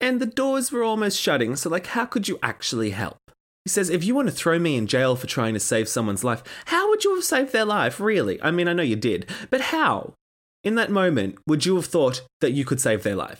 And 0.01 0.19
the 0.19 0.25
doors 0.25 0.71
were 0.71 0.83
almost 0.83 1.19
shutting, 1.19 1.55
so, 1.55 1.69
like, 1.69 1.87
how 1.87 2.05
could 2.05 2.27
you 2.27 2.39
actually 2.43 2.91
help? 2.91 3.17
He 3.65 3.69
says, 3.69 3.89
if 3.89 4.03
you 4.03 4.15
want 4.15 4.27
to 4.27 4.33
throw 4.33 4.57
me 4.57 4.77
in 4.77 4.87
jail 4.87 5.15
for 5.15 5.27
trying 5.27 5.53
to 5.53 5.59
save 5.59 5.89
someone's 5.89 6.23
life, 6.23 6.43
how 6.65 6.89
would 6.89 7.03
you 7.03 7.15
have 7.15 7.23
saved 7.23 7.51
their 7.51 7.65
life, 7.65 7.99
really? 7.99 8.41
I 8.41 8.51
mean, 8.51 8.67
I 8.67 8.73
know 8.73 8.83
you 8.83 8.95
did, 8.95 9.29
but 9.49 9.61
how? 9.61 10.13
In 10.63 10.75
that 10.75 10.91
moment, 10.91 11.37
would 11.47 11.65
you 11.65 11.75
have 11.75 11.85
thought 11.85 12.21
that 12.41 12.51
you 12.51 12.65
could 12.65 12.81
save 12.81 13.03
their 13.03 13.15
life? 13.15 13.39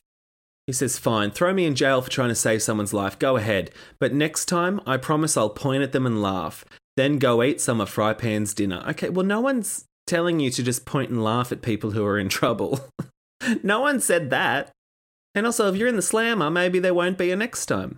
He 0.68 0.74
says, 0.74 1.00
Fine, 1.00 1.32
throw 1.32 1.54
me 1.54 1.66
in 1.66 1.76
jail 1.76 2.02
for 2.02 2.10
trying 2.10 2.30
to 2.30 2.36
save 2.36 2.62
someone's 2.62 2.94
life, 2.94 3.18
go 3.18 3.38
ahead. 3.38 3.72
But 4.00 4.14
next 4.14 4.46
time, 4.46 4.80
I 4.86 4.98
promise 4.98 5.36
I'll 5.36 5.50
point 5.50 5.84
at 5.84 5.92
them 5.92 6.06
and 6.06 6.22
laugh. 6.22 6.64
Then 6.96 7.18
go 7.18 7.42
eat 7.42 7.60
some 7.60 7.82
of 7.82 7.90
Frypan's 7.90 8.54
dinner. 8.54 8.84
Okay, 8.90 9.10
well, 9.10 9.26
no 9.26 9.42
one's 9.42 9.86
telling 10.06 10.40
you 10.40 10.50
to 10.52 10.64
just 10.64 10.86
point 10.86 11.10
and 11.10 11.24
laugh 11.24 11.52
at 11.52 11.62
people 11.62 11.92
who 11.92 12.06
are 12.06 12.20
in 12.20 12.30
trouble. 12.30 12.88
no 13.64 13.80
one 13.82 14.00
said 14.00 14.30
that. 14.30 14.72
And 15.36 15.46
also, 15.46 15.72
if 15.72 15.76
you're 15.76 15.88
in 15.88 15.96
the 15.96 16.02
slammer, 16.02 16.50
maybe 16.50 16.80
there 16.80 16.94
won't 16.94 17.18
be 17.18 17.32
a 17.32 17.36
next 17.36 17.66
time. 17.66 17.98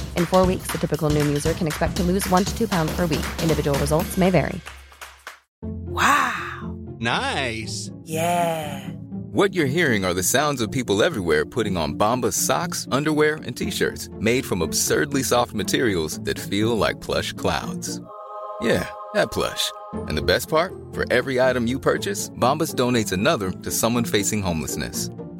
In 0.17 0.25
four 0.25 0.47
weeks, 0.47 0.71
the 0.71 0.79
typical 0.79 1.11
Noom 1.11 1.27
user 1.27 1.53
can 1.53 1.67
expect 1.67 1.95
to 1.97 2.03
lose 2.03 2.27
one 2.29 2.45
to 2.45 2.57
two 2.57 2.67
pounds 2.67 2.91
per 2.95 3.03
week. 3.05 3.25
Individual 3.43 3.77
results 3.77 4.17
may 4.17 4.31
vary. 4.31 4.59
Wow. 5.61 6.75
Nice. 6.99 7.91
Yeah. 8.03 8.89
What 9.33 9.53
you're 9.53 9.65
hearing 9.65 10.03
are 10.03 10.13
the 10.13 10.23
sounds 10.23 10.59
of 10.59 10.71
people 10.71 11.01
everywhere 11.03 11.45
putting 11.45 11.77
on 11.77 11.97
Bombas 11.97 12.33
socks, 12.33 12.85
underwear, 12.91 13.35
and 13.35 13.55
t-shirts 13.55 14.09
made 14.19 14.45
from 14.45 14.61
absurdly 14.61 15.23
soft 15.23 15.53
materials 15.53 16.19
that 16.23 16.37
feel 16.37 16.77
like 16.77 16.99
plush 16.99 17.31
clouds. 17.31 18.01
Yeah, 18.61 18.87
that 19.13 19.31
plush. 19.31 19.71
And 19.93 20.17
the 20.17 20.21
best 20.21 20.49
part? 20.49 20.73
For 20.91 21.05
every 21.11 21.39
item 21.39 21.65
you 21.65 21.79
purchase, 21.79 22.29
Bombas 22.31 22.75
donates 22.75 23.13
another 23.13 23.51
to 23.51 23.71
someone 23.71 24.03
facing 24.03 24.41
homelessness. 24.41 25.09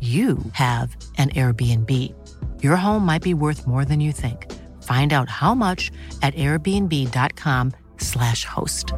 you 0.00 0.38
have 0.54 0.96
an 1.18 1.30
Airbnb. 1.30 1.90
Your 2.60 2.74
home 2.74 3.06
might 3.06 3.22
be 3.22 3.34
worth 3.34 3.68
more 3.68 3.84
than 3.84 4.00
you 4.00 4.10
think. 4.10 4.50
Find 4.82 5.12
out 5.12 5.28
how 5.28 5.54
much 5.54 5.92
at 6.22 6.34
airbnb.com/slash 6.34 8.44
host. 8.44 8.92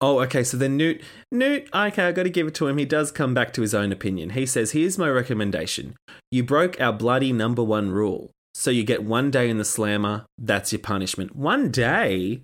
Oh, 0.00 0.20
okay. 0.20 0.44
So 0.44 0.56
then 0.56 0.76
Newt, 0.76 1.02
Newt, 1.30 1.68
okay, 1.74 2.04
I 2.04 2.12
got 2.12 2.22
to 2.22 2.30
give 2.30 2.46
it 2.46 2.54
to 2.54 2.68
him. 2.68 2.78
He 2.78 2.86
does 2.86 3.12
come 3.12 3.34
back 3.34 3.52
to 3.54 3.60
his 3.60 3.74
own 3.74 3.92
opinion. 3.92 4.30
He 4.30 4.46
says, 4.46 4.72
Here's 4.72 4.96
my 4.96 5.10
recommendation. 5.10 5.94
You 6.30 6.42
broke 6.42 6.80
our 6.80 6.92
bloody 6.92 7.32
number 7.32 7.62
one 7.62 7.90
rule. 7.90 8.30
So 8.54 8.70
you 8.70 8.82
get 8.82 9.04
one 9.04 9.30
day 9.30 9.50
in 9.50 9.58
the 9.58 9.64
slammer. 9.64 10.24
That's 10.38 10.72
your 10.72 10.80
punishment. 10.80 11.36
One 11.36 11.70
day? 11.70 12.42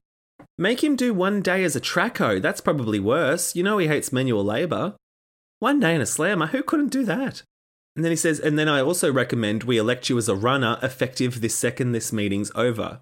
Make 0.59 0.83
him 0.83 0.97
do 0.97 1.13
one 1.13 1.43
day 1.43 1.65
as 1.65 1.77
a 1.77 1.81
Track-hoe. 1.81 2.41
That's 2.41 2.61
probably 2.61 3.01
worse. 3.01 3.55
You 3.55 3.63
know 3.63 3.79
he 3.79 3.89
hates 3.89 4.13
manual 4.13 4.45
labour. 4.45 4.95
One 5.59 5.81
day 5.81 5.95
in 5.95 6.01
a 6.01 6.07
slammer, 6.07 6.47
who 6.47 6.63
couldn't 6.63 6.93
do 6.93 7.05
that? 7.05 7.43
And 7.95 8.05
then 8.05 8.13
he 8.13 8.17
says, 8.17 8.39
and 8.39 8.59
then 8.59 8.69
I 8.69 8.81
also 8.81 9.11
recommend 9.11 9.65
we 9.65 9.79
elect 9.79 10.11
you 10.11 10.19
as 10.19 10.29
a 10.29 10.35
runner 10.35 10.79
effective 10.83 11.41
this 11.41 11.55
second 11.55 11.93
this 11.93 12.13
meeting's 12.13 12.53
over. 12.55 13.01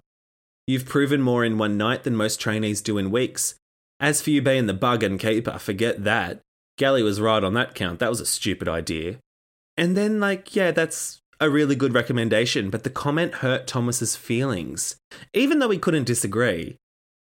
You've 0.67 0.85
proven 0.85 1.21
more 1.21 1.43
in 1.43 1.57
one 1.57 1.77
night 1.77 2.03
than 2.03 2.15
most 2.15 2.39
trainees 2.39 2.81
do 2.81 2.97
in 2.97 3.11
weeks. 3.11 3.55
As 3.99 4.21
for 4.21 4.29
you 4.29 4.41
being 4.41 4.67
the 4.67 4.73
bug 4.73 5.03
and 5.03 5.19
keeper, 5.19 5.59
forget 5.59 6.03
that. 6.05 6.39
Gally 6.77 7.03
was 7.03 7.21
right 7.21 7.43
on 7.43 7.53
that 7.53 7.75
count. 7.75 7.99
That 7.99 8.09
was 8.09 8.19
a 8.19 8.25
stupid 8.25 8.67
idea. 8.67 9.17
And 9.77 9.95
then, 9.95 10.19
like, 10.19 10.55
yeah, 10.55 10.71
that's 10.71 11.19
a 11.39 11.49
really 11.49 11.75
good 11.75 11.93
recommendation, 11.93 12.69
but 12.69 12.83
the 12.83 12.89
comment 12.89 13.35
hurt 13.35 13.67
Thomas's 13.67 14.15
feelings. 14.15 14.95
Even 15.33 15.59
though 15.59 15.69
he 15.69 15.77
couldn't 15.77 16.05
disagree, 16.05 16.77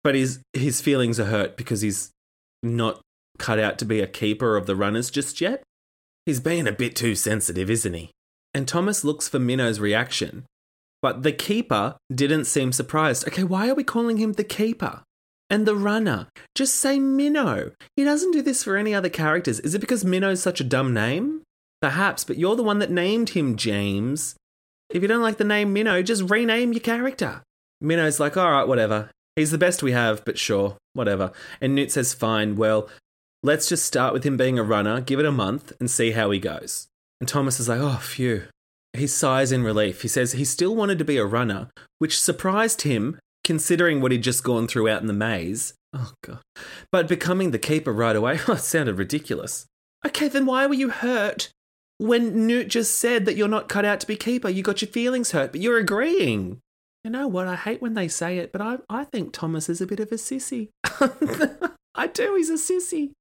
but 0.04 0.16
his 0.16 0.42
his 0.54 0.82
feelings 0.82 1.20
are 1.20 1.26
hurt 1.26 1.58
because 1.58 1.82
he's 1.82 2.12
not 2.64 3.02
cut 3.38 3.60
out 3.60 3.78
to 3.80 3.86
be 3.86 4.00
a 4.00 4.08
keeper 4.08 4.56
of 4.56 4.66
the 4.66 4.76
runners 4.76 5.10
just 5.10 5.42
yet. 5.42 5.64
He's 6.26 6.40
being 6.40 6.68
a 6.68 6.72
bit 6.72 6.96
too 6.96 7.16
sensitive, 7.16 7.70
isn't 7.70 7.94
he? 7.94 8.12
And 8.54 8.68
Thomas 8.68 9.04
looks 9.04 9.28
for 9.28 9.40
Minho's 9.40 9.80
reaction. 9.80 10.46
But 11.02 11.24
the 11.24 11.32
keeper 11.32 11.96
didn't 12.14 12.46
seem 12.46 12.72
surprised. 12.72 13.28
Okay, 13.28 13.44
why 13.44 13.70
are 13.70 13.74
we 13.74 13.84
calling 13.84 14.18
him 14.18 14.34
the 14.34 14.44
keeper? 14.44 15.02
And 15.50 15.66
the 15.66 15.76
runner. 15.76 16.28
Just 16.54 16.76
say 16.76 17.00
Minho. 17.00 17.72
He 17.96 18.04
doesn't 18.04 18.32
do 18.32 18.42
this 18.42 18.64
for 18.64 18.78
any 18.78 18.94
other 18.94 19.10
characters. 19.10 19.60
Is 19.62 19.74
it 19.74 19.80
because 19.80 20.06
Minho's 20.06 20.42
such 20.42 20.62
a 20.62 20.66
dumb 20.66 20.94
name? 20.94 21.42
Perhaps, 21.82 22.24
but 22.24 22.38
you're 22.38 22.56
the 22.56 22.64
one 22.64 22.80
that 22.80 22.92
named 22.92 23.30
him 23.30 23.56
James. 23.56 24.36
If 24.92 25.02
you 25.02 25.08
don't 25.08 25.24
like 25.24 25.38
the 25.38 25.44
name 25.44 25.74
Minho, 25.74 26.04
just 26.04 26.30
rename 26.30 26.74
your 26.74 26.82
character. 26.82 27.42
Minho's 27.82 28.20
like, 28.20 28.38
all 28.38 28.52
right, 28.52 28.68
whatever. 28.68 29.10
He's 29.36 29.52
the 29.52 29.58
best 29.58 29.82
we 29.82 29.92
have, 29.94 30.26
but 30.26 30.38
sure, 30.38 30.78
whatever. 30.94 31.32
And 31.62 31.74
Newt 31.74 31.92
says, 31.92 32.14
fine, 32.14 32.56
well, 32.56 32.90
let's 33.44 33.70
just 33.70 33.86
start 33.86 34.14
with 34.14 34.24
him 34.24 34.38
being 34.38 34.60
a 34.60 34.64
runner, 34.64 35.02
give 35.02 35.20
it 35.20 35.26
a 35.26 35.32
month, 35.32 35.74
and 35.80 35.90
see 35.90 36.12
how 36.12 36.32
he 36.32 36.40
goes. 36.40 36.88
And 37.20 37.30
Thomas 37.30 37.60
is 37.60 37.70
like, 37.70 37.80
oh, 37.80 38.00
phew. 38.02 38.44
He 38.94 39.08
sighs 39.08 39.52
in 39.52 39.64
relief. 39.64 40.02
He 40.02 40.08
says 40.08 40.34
he 40.34 40.44
still 40.44 40.76
wanted 40.76 40.98
to 40.98 41.06
be 41.06 41.18
a 41.18 41.26
runner, 41.26 41.70
which 42.00 42.20
surprised 42.20 42.82
him 42.82 43.20
considering 43.44 44.02
what 44.02 44.12
he'd 44.12 44.24
just 44.24 44.44
gone 44.44 44.68
through 44.68 44.90
out 44.90 45.02
in 45.02 45.08
the 45.08 45.14
maze. 45.14 45.74
Oh, 45.94 46.12
God. 46.24 46.40
But 46.92 47.08
becoming 47.08 47.52
the 47.52 47.60
keeper 47.60 47.94
right 47.94 48.16
away, 48.16 48.40
oh, 48.48 48.56
sounded 48.56 48.98
ridiculous. 48.98 49.66
Okay, 50.06 50.28
then 50.28 50.46
why 50.46 50.66
were 50.68 50.74
you 50.74 50.90
hurt 50.90 51.50
when 52.00 52.48
Newt 52.48 52.68
just 52.68 52.98
said 52.98 53.26
that 53.26 53.36
you're 53.36 53.48
not 53.48 53.70
cut 53.70 53.86
out 53.86 54.00
to 54.02 54.08
be 54.08 54.16
keeper? 54.16 54.50
You 54.50 54.64
got 54.64 54.82
your 54.82 54.90
feelings 54.90 55.32
hurt, 55.32 55.52
but 55.52 55.62
you're 55.62 55.78
agreeing. 55.78 56.60
You 57.04 57.12
know 57.12 57.28
what? 57.28 57.48
I 57.48 57.56
hate 57.56 57.82
when 57.82 57.96
they 57.96 58.08
say 58.08 58.38
it, 58.38 58.52
but 58.52 58.62
I, 58.62 58.78
I 58.90 59.06
think 59.06 59.34
Thomas 59.34 59.70
is 59.70 59.82
a 59.82 59.88
bit 59.88 60.00
of 60.00 60.12
a 60.12 60.16
sissy. 60.16 60.70
I 61.96 62.08
do, 62.08 62.36
he's 62.36 62.50
a 62.50 62.54
sissy. 62.54 63.12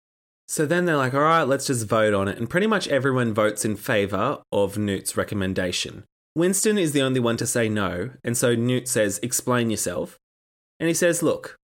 So 0.49 0.67
then 0.67 0.85
they're 0.85 0.97
like, 0.97 1.15
all 1.15 1.21
right, 1.21 1.45
let's 1.45 1.69
just 1.69 1.87
vote 1.87 2.13
on 2.13 2.29
it. 2.29 2.37
And 2.37 2.51
pretty 2.51 2.67
much 2.67 2.89
everyone 2.89 3.33
votes 3.33 3.65
in 3.65 3.77
favour 3.77 4.43
of 4.53 4.77
Newt's 4.77 5.17
recommendation. 5.17 6.05
Winston 6.35 6.77
is 6.77 6.93
the 6.93 7.03
only 7.03 7.21
one 7.21 7.37
to 7.39 7.47
say 7.47 7.69
no. 7.69 8.11
And 8.23 8.37
so 8.37 8.55
Newt 8.55 8.89
says, 8.89 9.21
explain 9.23 9.71
yourself. 9.71 10.19
And 10.79 10.89
he 10.89 10.95
says, 10.95 11.23
look, 11.23 11.57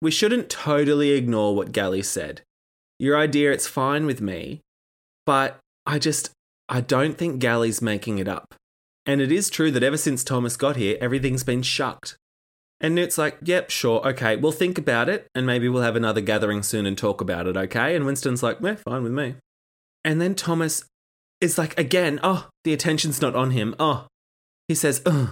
we 0.00 0.10
shouldn't 0.10 0.50
totally 0.50 1.10
ignore 1.10 1.54
what 1.54 1.72
Gally 1.72 2.02
said. 2.02 2.42
Your 2.98 3.16
idea, 3.16 3.52
it's 3.52 3.66
fine 3.66 4.06
with 4.06 4.20
me, 4.20 4.60
but 5.26 5.58
I 5.86 5.98
just, 5.98 6.30
I 6.68 6.80
don't 6.80 7.18
think 7.18 7.40
Gally's 7.40 7.82
making 7.82 8.18
it 8.18 8.28
up. 8.28 8.54
And 9.04 9.20
it 9.20 9.32
is 9.32 9.50
true 9.50 9.70
that 9.72 9.82
ever 9.82 9.96
since 9.96 10.22
Thomas 10.22 10.56
got 10.56 10.76
here, 10.76 10.96
everything's 11.00 11.44
been 11.44 11.62
shucked. 11.62 12.16
And 12.80 12.94
Newt's 12.94 13.18
like, 13.18 13.38
yep, 13.44 13.70
sure, 13.70 14.04
okay, 14.08 14.36
we'll 14.36 14.50
think 14.50 14.76
about 14.76 15.08
it, 15.08 15.28
and 15.36 15.46
maybe 15.46 15.68
we'll 15.68 15.82
have 15.82 15.94
another 15.94 16.20
gathering 16.20 16.64
soon 16.64 16.84
and 16.84 16.98
talk 16.98 17.20
about 17.20 17.46
it, 17.46 17.56
okay? 17.56 17.94
And 17.94 18.04
Winston's 18.04 18.42
like, 18.42 18.58
yeah, 18.60 18.74
fine 18.74 19.04
with 19.04 19.12
me. 19.12 19.36
And 20.04 20.20
then 20.20 20.34
Thomas 20.34 20.84
is 21.40 21.58
like, 21.58 21.78
again, 21.78 22.18
oh, 22.24 22.48
the 22.64 22.72
attention's 22.72 23.22
not 23.22 23.36
on 23.36 23.52
him. 23.52 23.76
Oh, 23.78 24.06
he 24.66 24.74
says, 24.74 25.00
ugh. 25.06 25.30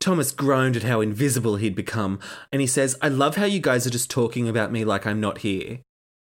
Thomas 0.00 0.32
groaned 0.32 0.76
at 0.76 0.84
how 0.84 1.00
invisible 1.00 1.56
he'd 1.56 1.74
become, 1.74 2.20
and 2.52 2.62
he 2.62 2.66
says, 2.66 2.96
I 3.02 3.08
love 3.08 3.36
how 3.36 3.44
you 3.44 3.60
guys 3.60 3.86
are 3.86 3.90
just 3.90 4.10
talking 4.10 4.48
about 4.48 4.72
me 4.72 4.84
like 4.84 5.06
I'm 5.06 5.20
not 5.20 5.38
here. 5.38 5.80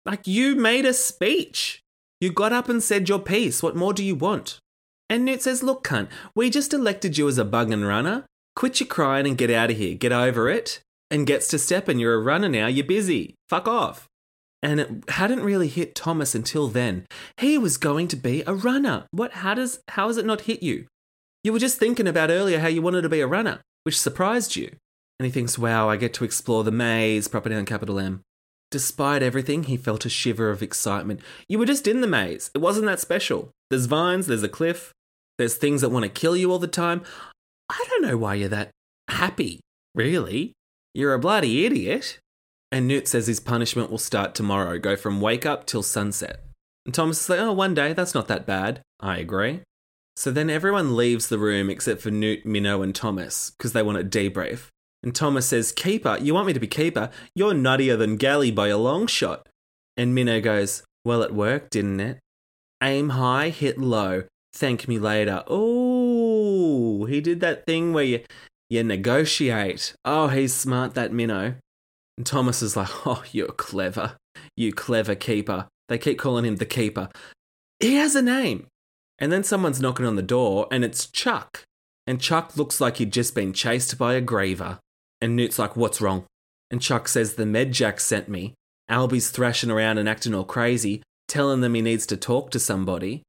Like, 0.05 0.27
you 0.27 0.57
made 0.57 0.85
a 0.85 0.93
speech. 0.93 1.81
You 2.21 2.33
got 2.33 2.53
up 2.53 2.69
and 2.69 2.83
said 2.83 3.09
your 3.09 3.19
piece. 3.19 3.63
What 3.63 3.77
more 3.77 3.95
do 3.95 4.05
you 4.05 4.15
want? 4.15 4.59
And 5.11 5.25
Newt 5.25 5.43
says, 5.43 5.63
Look, 5.65 5.83
cunt, 5.83 6.09
we 6.37 6.49
just 6.49 6.73
elected 6.73 7.19
you 7.19 7.29
as 7.29 7.37
a 7.37 7.45
bug 7.45 7.73
and 7.73 7.87
runner. 7.87 8.25
Quit 8.55 8.79
your 8.79 8.87
crying 8.87 9.27
and 9.27 9.37
get 9.37 9.51
out 9.51 9.71
of 9.71 9.77
here. 9.77 9.97
Get 9.97 10.13
over 10.13 10.49
it. 10.49 10.81
And 11.11 11.27
gets 11.27 11.49
to 11.49 11.59
step 11.59 11.89
and 11.89 12.01
you're 12.01 12.15
a 12.15 12.23
runner 12.23 12.49
now. 12.49 12.69
You're 12.69 12.87
busy. 12.87 13.35
Fuck 13.49 13.67
off. 13.67 14.07
And 14.63 14.79
it 14.79 14.91
hadn't 15.09 15.43
really 15.43 15.67
hit 15.67 15.97
Thomas 15.97 16.35
until 16.37 16.69
then. 16.69 17.07
He 17.39 17.59
was 17.59 17.77
going 17.77 18.07
to 18.09 18.17
be 18.17 18.45
a 18.47 18.55
runner. 18.55 19.07
What 19.11 19.33
how 19.33 19.55
does 19.55 19.81
how 19.89 20.07
has 20.07 20.19
it 20.19 20.27
not 20.27 20.43
hit 20.43 20.63
you? 20.63 20.87
You 21.43 21.53
were 21.53 21.59
just 21.59 21.79
thinking 21.79 22.07
about 22.07 22.31
earlier 22.31 22.61
how 22.61 22.69
you 22.69 22.83
wanted 22.83 23.03
to 23.03 23.09
be 23.09 23.21
a 23.21 23.27
runner, 23.27 23.61
which 23.83 23.99
surprised 23.99 24.55
you. 24.55 24.71
And 25.19 25.25
he 25.25 25.33
thinks, 25.33 25.59
wow, 25.59 25.89
I 25.89 25.97
get 25.97 26.15
to 26.15 26.25
explore 26.25 26.63
the 26.63 26.71
maze, 26.71 27.27
proper 27.27 27.49
down 27.49 27.65
capital 27.65 27.99
M. 27.99 28.21
Despite 28.71 29.23
everything, 29.23 29.65
he 29.65 29.77
felt 29.77 30.07
a 30.07 30.11
shiver 30.11 30.51
of 30.51 30.63
excitement. 30.63 31.21
You 31.49 31.59
were 31.59 31.67
just 31.67 31.89
in 31.89 32.03
the 32.03 32.07
maze. 32.07 32.51
It 32.55 32.59
wasn't 32.59 32.87
that 32.87 33.01
special. 33.01 33.51
There's 33.69 33.87
vines, 33.87 34.27
there's 34.27 34.43
a 34.43 34.49
cliff, 34.49 34.93
there's 35.41 35.57
things 35.57 35.81
that 35.81 35.91
want 35.91 36.05
to 36.05 36.09
kill 36.09 36.37
you 36.37 36.51
all 36.53 36.59
the 36.59 36.69
time. 36.69 37.03
I 37.69 37.85
don't 37.89 38.03
know 38.03 38.17
why 38.17 38.35
you're 38.35 38.49
that 38.49 38.71
happy, 39.09 39.61
really. 39.95 40.53
You're 40.95 41.15
a 41.15 41.19
bloody 41.19 41.65
idiot. 41.65 42.19
And 42.73 42.87
Newt 42.87 43.09
says 43.09 43.27
his 43.27 43.41
punishment 43.41 43.91
will 43.91 43.99
start 43.99 44.35
tomorrow, 44.35 44.79
go 44.79 44.95
from 44.95 45.21
wake 45.21 45.45
up 45.45 45.67
till 45.67 45.83
sunset. 45.83 46.45
And 46.87 46.95
Thomas 46.95 47.21
is 47.21 47.29
like, 47.29 47.41
oh, 47.41 47.53
one 47.53 47.75
day, 47.75 47.93
that's 47.93 48.15
not 48.15 48.29
that 48.29 48.47
bad. 48.47 48.83
I 49.01 49.19
agree. 49.19 49.61
So 50.17 50.31
then 50.31 50.51
everyone 50.51 50.97
leaves 50.97 51.29
the 51.29 51.39
room 51.39 51.71
except 51.71 52.01
for 52.01 52.11
Newt, 52.11 52.45
Minho, 52.45 52.83
and 52.83 52.95
Thomas 52.95 53.51
because 53.51 53.73
they 53.73 53.83
want 53.83 53.99
to 53.99 54.05
debrief. 54.31 54.69
And 55.03 55.15
Thomas 55.15 55.47
says, 55.47 55.73
Keeper, 55.73 56.19
you 56.21 56.35
want 56.35 56.47
me 56.47 56.53
to 56.53 56.61
be 56.61 56.67
keeper? 56.67 57.11
You're 57.35 57.55
nuttier 57.55 57.97
than 57.97 58.17
Gally 58.17 58.51
by 58.51 58.69
a 58.69 58.77
long 58.77 59.07
shot. 59.07 59.49
And 59.97 60.15
Minho 60.15 60.41
goes, 60.41 60.83
Well, 61.05 61.23
it 61.23 61.33
worked, 61.35 61.71
didn't 61.71 62.01
it? 62.01 62.19
Aim 62.83 63.11
high, 63.11 63.49
hit 63.49 63.79
low. 63.79 64.25
Thank 64.53 64.89
me 64.89 64.99
later. 64.99 65.45
Oh, 65.47 67.05
he 67.05 67.21
did 67.21 67.41
that 67.41 67.67
thing 67.67 67.93
where 67.93 68.05
you, 68.05 68.21
you 68.69 68.83
negotiate. 68.83 69.95
Oh, 70.05 70.29
he's 70.29 70.55
smart, 70.55 70.95
that 70.95 71.13
Minho. 71.13 71.55
And 72.17 72.27
Thomas 72.27 72.63
is 72.63 72.77
like, 72.77 72.89
Oh, 73.07 73.23
you're 73.33 73.49
clever. 73.49 74.17
You 74.57 74.73
clever 74.73 75.15
keeper. 75.15 75.69
They 75.89 75.99
keep 75.99 76.19
calling 76.19 76.45
him 76.45 76.57
the 76.57 76.67
keeper. 76.67 77.09
He 77.79 77.95
has 77.97 78.15
a 78.15 78.23
name. 78.23 78.67
And 79.19 79.33
then 79.33 79.45
someone's 79.45 79.81
knocking 79.81 80.07
on 80.07 80.17
the 80.17 80.23
door, 80.23 80.67
and 80.71 80.85
it's 80.85 81.07
Chuck. 81.07 81.65
And 82.07 82.21
Chuck 82.21 82.57
looks 82.57 82.81
like 82.81 82.97
he'd 82.97 83.13
just 83.13 83.35
been 83.35 83.53
chased 83.53 83.99
by 83.99 84.15
a 84.15 84.23
griever. 84.23 84.79
And 85.21 85.37
Newt's 85.37 85.59
like, 85.59 85.77
What's 85.77 86.01
wrong? 86.01 86.25
And 86.71 86.81
Chuck 86.81 87.09
says, 87.09 87.35
The 87.35 87.45
Medjack 87.45 88.01
sent 88.01 88.29
me. 88.29 88.55
Alby's 88.89 89.31
thrashing 89.31 89.71
around 89.71 89.99
and 89.99 90.09
acting 90.09 90.35
all 90.35 90.45
crazy, 90.45 91.03
telling 91.29 91.61
them 91.61 91.75
he 91.75 91.83
needs 91.83 92.07
to 92.07 92.17
talk 92.17 92.51
to 92.51 92.59
somebody. 92.59 93.23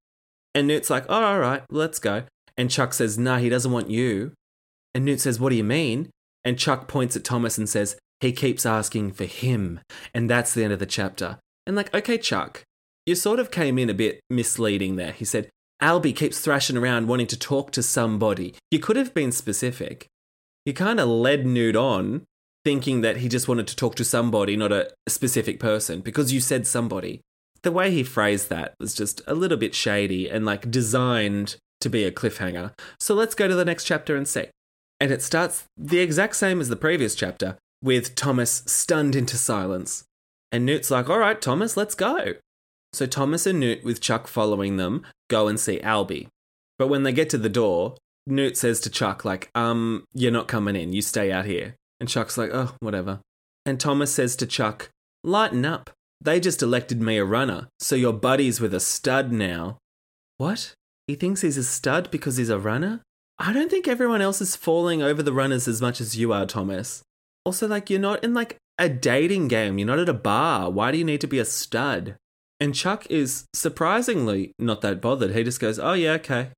And 0.54 0.68
Newt's 0.68 0.90
like, 0.90 1.06
Oh, 1.10 1.24
all 1.24 1.40
right, 1.40 1.64
let's 1.70 2.00
go. 2.00 2.24
And 2.58 2.70
Chuck 2.70 2.94
says, 2.94 3.18
Nah, 3.18 3.38
he 3.38 3.50
doesn't 3.50 3.72
want 3.72 3.90
you. 3.90 4.34
And 4.94 5.06
Newt 5.06 5.22
says, 5.22 5.40
What 5.40 5.50
do 5.50 5.56
you 5.56 5.64
mean? 5.64 6.10
And 6.44 6.60
Chuck 6.60 6.88
points 6.88 7.16
at 7.16 7.24
Thomas 7.24 7.58
and 7.58 7.70
says, 7.70 7.98
He 8.20 8.32
keeps 8.32 8.66
asking 8.66 9.14
for 9.14 9.26
him. 9.26 9.80
And 10.14 10.30
that's 10.30 10.54
the 10.54 10.64
end 10.64 10.74
of 10.74 10.80
the 10.80 10.86
chapter. 10.86 11.40
And 11.66 11.76
like, 11.76 11.94
okay, 11.94 12.18
Chuck, 12.18 12.64
you 13.06 13.16
sort 13.16 13.40
of 13.40 13.52
came 13.52 13.78
in 13.78 13.90
a 13.90 13.94
bit 13.94 14.20
misleading 14.30 14.96
there. 14.96 15.12
He 15.12 15.26
said, 15.26 15.50
Alby 15.80 16.14
keeps 16.14 16.40
thrashing 16.40 16.78
around 16.78 17.08
wanting 17.08 17.28
to 17.28 17.40
talk 17.40 17.72
to 17.72 17.84
somebody. 17.84 18.56
You 18.70 18.80
could 18.80 18.96
have 18.96 19.14
been 19.14 19.32
specific. 19.32 20.08
You 20.66 20.74
kind 20.74 21.00
of 21.00 21.08
led 21.08 21.46
Newt 21.46 21.76
on 21.76 22.26
thinking 22.64 23.02
that 23.02 23.18
he 23.18 23.28
just 23.28 23.48
wanted 23.48 23.68
to 23.68 23.76
talk 23.76 23.96
to 23.96 24.06
somebody, 24.06 24.56
not 24.56 24.72
a 24.72 24.92
specific 25.10 25.60
person, 25.60 26.02
because 26.02 26.32
you 26.32 26.40
said 26.40 26.68
somebody. 26.68 27.22
The 27.63 27.71
way 27.71 27.91
he 27.91 28.04
phrased 28.04 28.50
that 28.50 28.74
was 28.80 28.95
just 28.95 29.21
a 29.28 29.36
little 29.36 29.58
bit 29.58 29.76
shady 29.76 30.30
and 30.30 30.45
like 30.45 30.71
designed 30.71 31.58
to 31.82 31.89
be 31.89 32.04
a 32.04 32.12
cliffhanger. 32.12 32.71
So 33.00 33.13
let's 33.13 33.36
go 33.36 33.47
to 33.47 33.56
the 33.56 33.65
next 33.65 33.86
chapter 33.86 34.15
and 34.15 34.28
see. 34.28 34.45
And 35.00 35.12
it 35.12 35.21
starts 35.21 35.65
the 35.78 36.00
exact 36.00 36.36
same 36.36 36.62
as 36.62 36.69
the 36.69 36.76
previous 36.76 37.15
chapter, 37.15 37.58
with 37.84 38.15
Thomas 38.15 38.63
stunned 38.67 39.15
into 39.15 39.38
silence. 39.38 40.04
And 40.52 40.65
Newt's 40.65 40.91
like, 40.91 41.10
all 41.10 41.17
right, 41.17 41.41
Thomas, 41.41 41.76
let's 41.76 41.95
go. 41.95 42.36
So 42.93 43.06
Thomas 43.06 43.45
and 43.45 43.60
Newt, 43.60 43.84
with 43.84 44.02
Chuck 44.02 44.28
following 44.28 44.78
them, 44.78 45.04
go 45.30 45.47
and 45.47 45.60
see 45.60 45.82
Alby. 45.82 46.28
But 46.78 46.88
when 46.88 47.04
they 47.04 47.13
get 47.13 47.30
to 47.32 47.38
the 47.38 47.50
door, 47.50 47.95
Newt 48.28 48.58
says 48.58 48.80
to 48.82 48.89
Chuck, 48.89 49.26
like, 49.26 49.50
um, 49.56 50.04
you're 50.13 50.32
not 50.32 50.47
coming 50.47 50.76
in, 50.76 50.93
you 50.93 51.02
stay 51.02 51.32
out 51.32 51.45
here. 51.45 51.76
And 52.00 52.10
Chuck's 52.10 52.38
like, 52.38 52.52
oh, 52.54 52.76
whatever. 52.80 53.21
And 53.65 53.80
Thomas 53.80 54.13
says 54.13 54.36
to 54.38 54.45
Chuck, 54.45 54.89
lighten 55.24 55.65
up. 55.65 55.89
They 56.23 56.39
just 56.39 56.62
elected 56.62 57.01
me 57.01 57.17
a 57.17 57.25
runner, 57.25 57.67
so 57.79 57.95
you're 57.95 58.13
buddies 58.13 58.62
with 58.62 58.75
a 58.75 58.79
stud 58.79 59.31
now. 59.31 59.79
What? 60.38 60.75
He 61.07 61.15
thinks 61.15 61.41
he's 61.41 61.57
a 61.57 61.63
stud 61.63 62.12
because 62.12 62.38
he's 62.38 62.49
a 62.49 62.60
runner? 62.60 63.01
I 63.39 63.51
don't 63.51 63.71
think 63.71 63.88
everyone 63.88 64.21
else 64.21 64.39
is 64.39 64.55
falling 64.55 65.01
over 65.01 65.23
the 65.23 65.34
runners 65.34 65.67
as 65.67 65.81
much 65.81 65.99
as 65.99 66.15
you 66.15 66.31
are, 66.31 66.45
Thomas. 66.45 67.01
Also, 67.43 67.67
like, 67.67 67.89
you're 67.89 67.99
not 67.99 68.23
in 68.23 68.36
like 68.36 68.57
a 68.77 68.88
dating 68.88 69.47
game, 69.47 69.79
you're 69.79 69.88
not 69.88 69.97
at 69.97 70.10
a 70.10 70.13
bar. 70.13 70.69
Why 70.69 70.91
do 70.91 70.99
you 70.99 71.03
need 71.03 71.21
to 71.21 71.27
be 71.27 71.39
a 71.39 71.45
stud? 71.45 72.17
And 72.60 72.75
Chuck 72.75 73.07
is 73.10 73.45
surprisingly 73.55 74.53
not 74.60 74.81
that 74.81 75.01
bothered. 75.01 75.34
He 75.34 75.43
just 75.43 75.60
goes, 75.60 75.79
Oh, 75.79 75.93
yeah, 75.93 76.13
okay. 76.13 76.49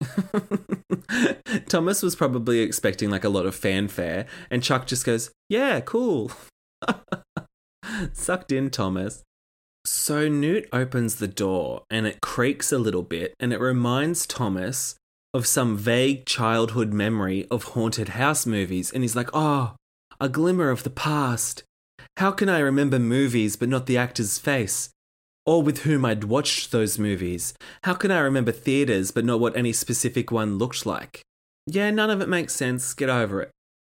Thomas 1.70 2.04
was 2.04 2.18
probably 2.18 2.60
expecting 2.60 3.10
like 3.10 3.24
a 3.24 3.30
lot 3.30 3.46
of 3.46 3.56
fanfare, 3.56 4.26
and 4.52 4.62
Chuck 4.62 4.88
just 4.88 5.06
goes, 5.06 5.32
Yeah, 5.48 5.80
cool. 5.80 6.34
Sucked 8.12 8.52
in, 8.52 8.70
Thomas. 8.70 9.24
So 9.86 10.30
Newt 10.30 10.68
opens 10.72 11.16
the 11.16 11.28
door 11.28 11.84
and 11.90 12.08
it 12.08 12.22
creaks 12.22 12.72
a 12.72 12.78
little 12.78 13.04
bit, 13.04 13.34
and 13.40 13.52
it 13.52 13.60
reminds 13.60 14.26
Thomas 14.26 14.96
of 15.34 15.46
some 15.46 15.78
vague 15.78 16.26
childhood 16.26 16.94
memory 16.94 17.48
of 17.52 17.64
haunted 17.64 18.10
house 18.10 18.46
movies. 18.46 18.92
And 18.92 19.04
he's 19.04 19.16
like, 19.16 19.30
Oh, 19.34 19.76
a 20.20 20.30
glimmer 20.30 20.70
of 20.70 20.84
the 20.84 20.90
past. 20.90 21.64
How 22.18 22.32
can 22.32 22.48
I 22.48 22.60
remember 22.60 23.00
movies 23.00 23.56
but 23.56 23.70
not 23.70 23.86
the 23.86 23.98
actor's 23.98 24.38
face? 24.38 24.90
or 25.46 25.62
with 25.62 25.80
whom 25.80 26.06
I'd 26.06 26.26
watched 26.26 26.72
those 26.72 26.98
movies. 26.98 27.54
How 27.84 27.94
can 27.94 28.12
I 28.12 28.20
remember 28.20 28.52
theatres 28.52 29.12
but 29.12 29.26
not 29.26 29.40
what 29.40 29.56
any 29.56 29.74
specific 29.74 30.32
one 30.32 30.58
looked 30.58 30.86
like? 30.86 31.22
Yeah, 31.66 31.92
none 31.92 32.10
of 32.10 32.22
it 32.22 32.30
makes 32.30 32.54
sense. 32.54 32.94
Get 32.94 33.10
over 33.10 33.42
it. 33.42 33.52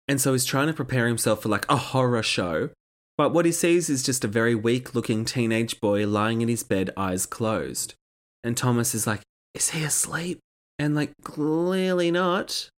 And 0.07 0.21
so 0.21 0.33
he's 0.33 0.45
trying 0.45 0.67
to 0.67 0.73
prepare 0.73 1.07
himself 1.07 1.41
for 1.41 1.49
like 1.49 1.65
a 1.69 1.77
horror 1.77 2.23
show. 2.23 2.69
But 3.17 3.33
what 3.33 3.45
he 3.45 3.51
sees 3.51 3.89
is 3.89 4.03
just 4.03 4.25
a 4.25 4.29
very 4.29 4.55
weak 4.55 4.93
looking 4.93 5.25
teenage 5.25 5.79
boy 5.79 6.05
lying 6.05 6.41
in 6.41 6.47
his 6.47 6.63
bed, 6.63 6.91
eyes 6.97 7.25
closed. 7.25 7.93
And 8.43 8.57
Thomas 8.57 8.93
is 8.93 9.07
like, 9.07 9.21
Is 9.53 9.71
he 9.71 9.83
asleep? 9.83 10.39
And 10.77 10.95
like, 10.95 11.13
clearly 11.23 12.11
not. 12.11 12.69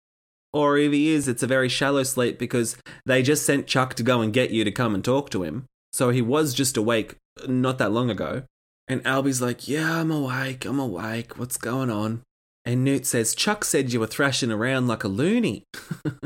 Or 0.54 0.78
if 0.78 0.91
he 0.91 1.10
is, 1.10 1.28
it's 1.28 1.43
a 1.43 1.47
very 1.47 1.69
shallow 1.69 2.04
sleep 2.04 2.39
because 2.39 2.78
they 3.06 3.21
just 3.21 3.45
sent 3.45 3.67
Chuck 3.67 3.95
to 3.95 4.04
go 4.04 4.21
and 4.21 4.34
get 4.34 4.52
you 4.52 4.63
to 4.63 4.71
come 4.71 4.95
and 4.95 5.04
talk 5.04 5.30
to 5.32 5.43
him. 5.43 5.65
So 5.93 6.10
he 6.10 6.21
was 6.21 6.54
just 6.54 6.78
awake 6.78 7.15
uh, 7.41 7.47
not 7.47 7.78
that 7.80 7.91
long 7.91 8.10
ago. 8.10 8.43
And 8.88 9.06
Alby's 9.06 9.41
like, 9.41 9.67
Yeah, 9.67 10.00
I'm 10.00 10.12
awake, 10.12 10.65
I'm 10.65 10.80
awake, 10.80 11.38
what's 11.38 11.58
going 11.58 11.89
on? 11.89 12.21
And 12.65 12.84
Newt 12.84 13.06
says, 13.06 13.34
Chuck 13.34 13.63
said 13.63 13.93
you 13.93 14.00
were 14.00 14.08
thrashing 14.08 14.52
around 14.52 14.88
like 14.88 15.04
a 15.04 15.08
loony. 15.08 15.63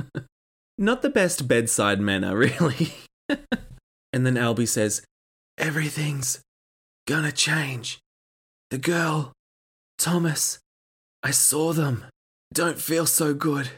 not 0.78 1.02
the 1.02 1.10
best 1.10 1.48
bedside 1.48 2.00
manner, 2.00 2.36
really. 2.38 2.94
and 4.14 4.26
then 4.26 4.38
Alby 4.38 4.66
says, 4.66 5.02
Everything's 5.58 6.42
gonna 7.08 7.32
change. 7.32 8.00
The 8.70 8.78
girl, 8.78 9.34
Thomas, 9.98 10.60
I 11.24 11.32
saw 11.32 11.74
them. 11.74 12.06
Don't 12.54 12.80
feel 12.80 13.06
so 13.06 13.34
good. 13.34 13.70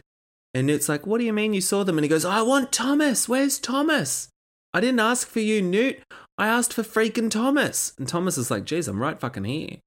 And 0.54 0.68
Newt's 0.68 0.90
like, 0.90 1.06
What 1.06 1.20
do 1.20 1.26
you 1.26 1.34
mean 1.34 1.54
you 1.54 1.62
saw 1.62 1.84
them? 1.84 1.98
And 1.98 2.06
he 2.06 2.10
goes, 2.10 2.26
I 2.26 2.42
want 2.42 2.72
Thomas. 2.72 3.28
Where's 3.28 3.60
Thomas? 3.60 4.30
I 4.74 4.82
didn't 4.82 5.00
ask 5.00 5.28
for 5.28 5.40
you, 5.40 5.62
Newt. 5.62 6.00
I 6.38 6.48
asked 6.48 6.74
for 6.74 6.84
freaking 6.84 7.30
Thomas. 7.30 7.94
And 7.98 8.08
Thomas 8.08 8.38
is 8.38 8.50
like, 8.50 8.66
Geez, 8.66 8.88
I'm 8.88 9.02
right 9.02 9.20
fucking 9.20 9.44
here. 9.44 9.78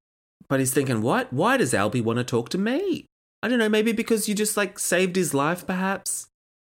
But 0.49 0.61
he's 0.61 0.75
thinking, 0.75 1.03
What? 1.03 1.33
Why 1.33 1.57
does 1.57 1.75
Alby 1.75 2.01
want 2.01 2.19
to 2.19 2.25
talk 2.25 2.49
to 2.51 2.59
me? 2.59 3.07
I 3.43 3.49
don't 3.49 3.59
know, 3.59 3.69
maybe 3.69 3.93
because 3.93 4.29
you 4.29 4.35
just 4.35 4.57
like 4.57 4.79
saved 4.79 5.17
his 5.17 5.35
life, 5.35 5.67
perhaps? 5.67 6.29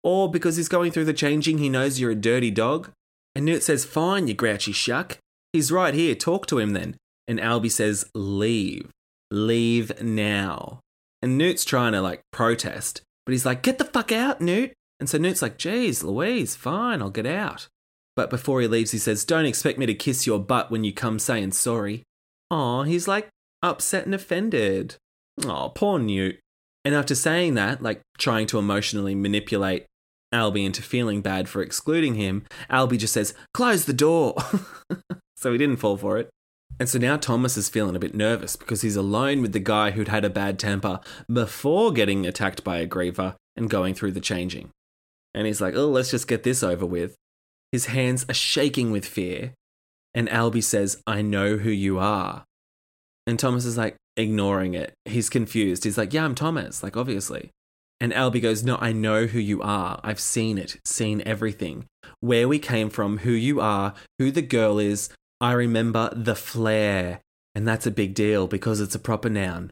Or 0.04 0.32
because 0.32 0.56
he's 0.56 0.70
going 0.70 0.92
through 0.92 1.06
the 1.06 1.14
changing, 1.14 1.58
he 1.58 1.70
knows 1.70 2.00
you're 2.00 2.12
a 2.12 2.16
dirty 2.16 2.52
dog? 2.52 2.92
And 3.36 3.46
Newt 3.46 3.64
says, 3.64 3.86
Fine, 3.86 4.28
you 4.28 4.34
grouchy 4.34 4.72
shuck. 4.72 5.18
He's 5.54 5.72
right 5.72 5.94
here. 5.94 6.16
Talk 6.16 6.46
to 6.48 6.60
him 6.60 6.72
then. 6.72 6.98
And 7.28 7.40
Alby 7.40 7.70
says, 7.70 8.10
Leave. 8.14 8.90
Leave 9.32 10.02
now. 10.02 10.80
And 11.22 11.38
Newt's 11.38 11.64
trying 11.64 11.94
to 11.94 12.02
like 12.02 12.22
protest, 12.32 13.02
but 13.26 13.32
he's 13.32 13.46
like, 13.46 13.62
Get 13.62 13.78
the 13.78 13.86
fuck 13.86 14.12
out, 14.12 14.42
Newt. 14.42 14.74
And 15.00 15.10
so 15.10 15.18
Newt's 15.18 15.42
like, 15.42 15.58
Geez, 15.58 16.04
Louise, 16.04 16.56
fine, 16.56 17.02
I'll 17.02 17.10
get 17.10 17.26
out. 17.26 17.68
But 18.16 18.30
before 18.30 18.62
he 18.62 18.68
leaves, 18.68 18.92
he 18.92 18.98
says, 18.98 19.24
Don't 19.24 19.46
expect 19.46 19.78
me 19.78 19.86
to 19.86 19.94
kiss 19.94 20.28
your 20.28 20.40
butt 20.40 20.72
when 20.72 20.84
you 20.84 20.94
come 20.94 21.20
saying 21.20 21.54
sorry. 21.54 22.04
Aw, 22.50 22.84
he's 22.84 23.08
like 23.08 23.30
upset 23.64 24.06
and 24.06 24.16
offended. 24.16 24.96
Aw, 25.46 25.70
poor 25.70 26.00
Newt. 26.00 26.40
And 26.84 26.96
after 26.96 27.16
saying 27.16 27.54
that, 27.56 27.82
like 27.82 28.02
trying 28.18 28.48
to 28.48 28.60
emotionally 28.60 29.16
manipulate 29.16 29.86
Alby 30.32 30.66
into 30.66 30.82
feeling 30.82 31.22
bad 31.22 31.50
for 31.50 31.62
excluding 31.62 32.16
him, 32.16 32.46
Alby 32.70 32.98
just 32.98 33.14
says, 33.14 33.34
Close 33.54 33.86
the 33.86 33.94
door. 33.94 34.36
so 35.36 35.52
he 35.52 35.58
didn't 35.58 35.78
fall 35.78 35.98
for 35.98 36.18
it. 36.18 36.30
And 36.80 36.90
so 36.90 36.98
now 36.98 37.18
Thomas 37.18 37.58
is 37.58 37.70
feeling 37.70 37.96
a 37.96 38.00
bit 38.00 38.16
nervous 38.16 38.56
because 38.56 38.82
he's 38.82 38.96
alone 38.96 39.42
with 39.42 39.54
the 39.54 39.60
guy 39.60 39.92
who'd 39.92 40.08
had 40.08 40.26
a 40.26 40.30
bad 40.30 40.58
temper 40.58 41.00
before 41.32 41.92
getting 41.92 42.26
attacked 42.26 42.64
by 42.64 42.78
a 42.78 42.88
griever 42.88 43.36
and 43.56 43.70
going 43.70 43.94
through 43.94 44.14
the 44.14 44.22
changing. 44.22 44.70
And 45.34 45.46
he's 45.46 45.62
like, 45.62 45.76
oh, 45.76 45.88
let's 45.88 46.12
just 46.12 46.28
get 46.28 46.44
this 46.44 46.64
over 46.64 46.86
with. 46.86 47.16
His 47.72 47.88
hands 47.88 48.26
are 48.30 48.34
shaking 48.34 48.92
with 48.92 49.06
fear. 49.06 49.54
And 50.14 50.30
Alby 50.30 50.62
says, 50.62 51.02
I 51.08 51.22
know 51.22 51.58
who 51.58 51.70
you 51.70 52.00
are. 52.00 52.44
And 53.28 53.38
Thomas 53.38 53.66
is 53.66 53.78
like, 53.78 53.96
ignoring 54.18 54.74
it. 54.74 54.94
He's 55.06 55.30
confused. 55.30 55.84
He's 55.84 55.98
like, 55.98 56.14
yeah, 56.14 56.26
I'm 56.26 56.36
Thomas, 56.36 56.84
like, 56.84 56.98
obviously. 56.98 57.52
And 58.02 58.12
Alby 58.16 58.40
goes, 58.40 58.64
no, 58.64 58.80
I 58.82 58.94
know 58.94 59.28
who 59.28 59.38
you 59.38 59.62
are. 59.62 60.00
I've 60.04 60.20
seen 60.20 60.58
it, 60.58 60.78
seen 60.84 61.22
everything. 61.24 61.86
Where 62.20 62.48
we 62.48 62.58
came 62.58 62.90
from, 62.90 63.20
who 63.20 63.32
you 63.32 63.62
are, 63.62 63.94
who 64.18 64.32
the 64.32 64.42
girl 64.42 64.80
is, 64.80 65.10
I 65.40 65.52
remember 65.52 66.10
the 66.12 66.36
flare, 66.36 67.22
and 67.54 67.68
that's 67.68 67.86
a 67.86 67.92
big 67.92 68.16
deal 68.16 68.48
because 68.48 68.82
it's 68.82 68.96
a 68.96 69.00
proper 69.00 69.30
noun. 69.30 69.72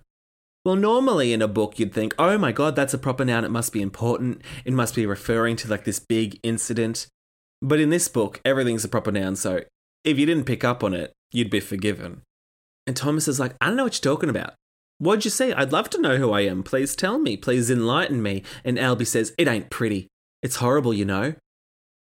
Well, 0.63 0.76
normally 0.76 1.34
in 1.34 1.42
a 1.42 1.48
book, 1.48 1.80
you'd 1.80 1.94
think, 1.94 2.13
oh 2.20 2.38
my 2.38 2.52
god, 2.52 2.76
that's 2.76 2.94
a 2.94 3.00
proper 3.00 3.26
noun, 3.26 3.46
it 3.46 3.52
must 3.52 3.74
be 3.74 3.82
important, 3.82 4.44
it 4.63 4.74
must 4.74 4.94
be 4.94 5.08
referring 5.08 5.56
to 5.58 5.68
like 5.68 5.86
this 5.86 6.00
big 6.00 6.39
incident. 6.44 7.08
But 7.63 7.80
in 7.80 7.89
this 7.89 8.08
book, 8.08 8.42
everything's 8.46 8.86
a 8.86 8.89
proper 8.89 9.12
noun, 9.12 9.38
so 9.38 9.62
if 10.04 10.20
you 10.20 10.28
didn't 10.28 10.46
pick 10.46 10.63
up 10.63 10.84
on 10.84 10.94
it, 10.94 11.13
you'd 11.32 11.50
be 11.50 11.60
forgiven. 11.60 12.22
And 12.86 12.96
Thomas 12.96 13.28
is 13.28 13.39
like, 13.39 13.56
I 13.60 13.68
don't 13.68 13.76
know 13.76 13.86
what 13.86 13.96
you're 13.96 14.13
talking 14.13 14.30
about. 14.30 14.54
What'd 14.99 15.23
you 15.23 15.31
say? 15.31 15.53
I'd 15.53 15.71
love 15.71 15.89
to 15.91 16.01
know 16.01 16.17
who 16.17 16.31
I 16.31 16.41
am. 16.41 16.62
Please 16.62 16.95
tell 16.95 17.17
me. 17.19 17.38
Please 17.38 17.71
enlighten 17.71 18.21
me. 18.21 18.43
And 18.65 18.77
Alby 18.77 19.05
says, 19.05 19.33
It 19.38 19.47
ain't 19.47 19.69
pretty. 19.69 20.07
It's 20.43 20.57
horrible, 20.57 20.93
you 20.93 21.05
know. 21.05 21.35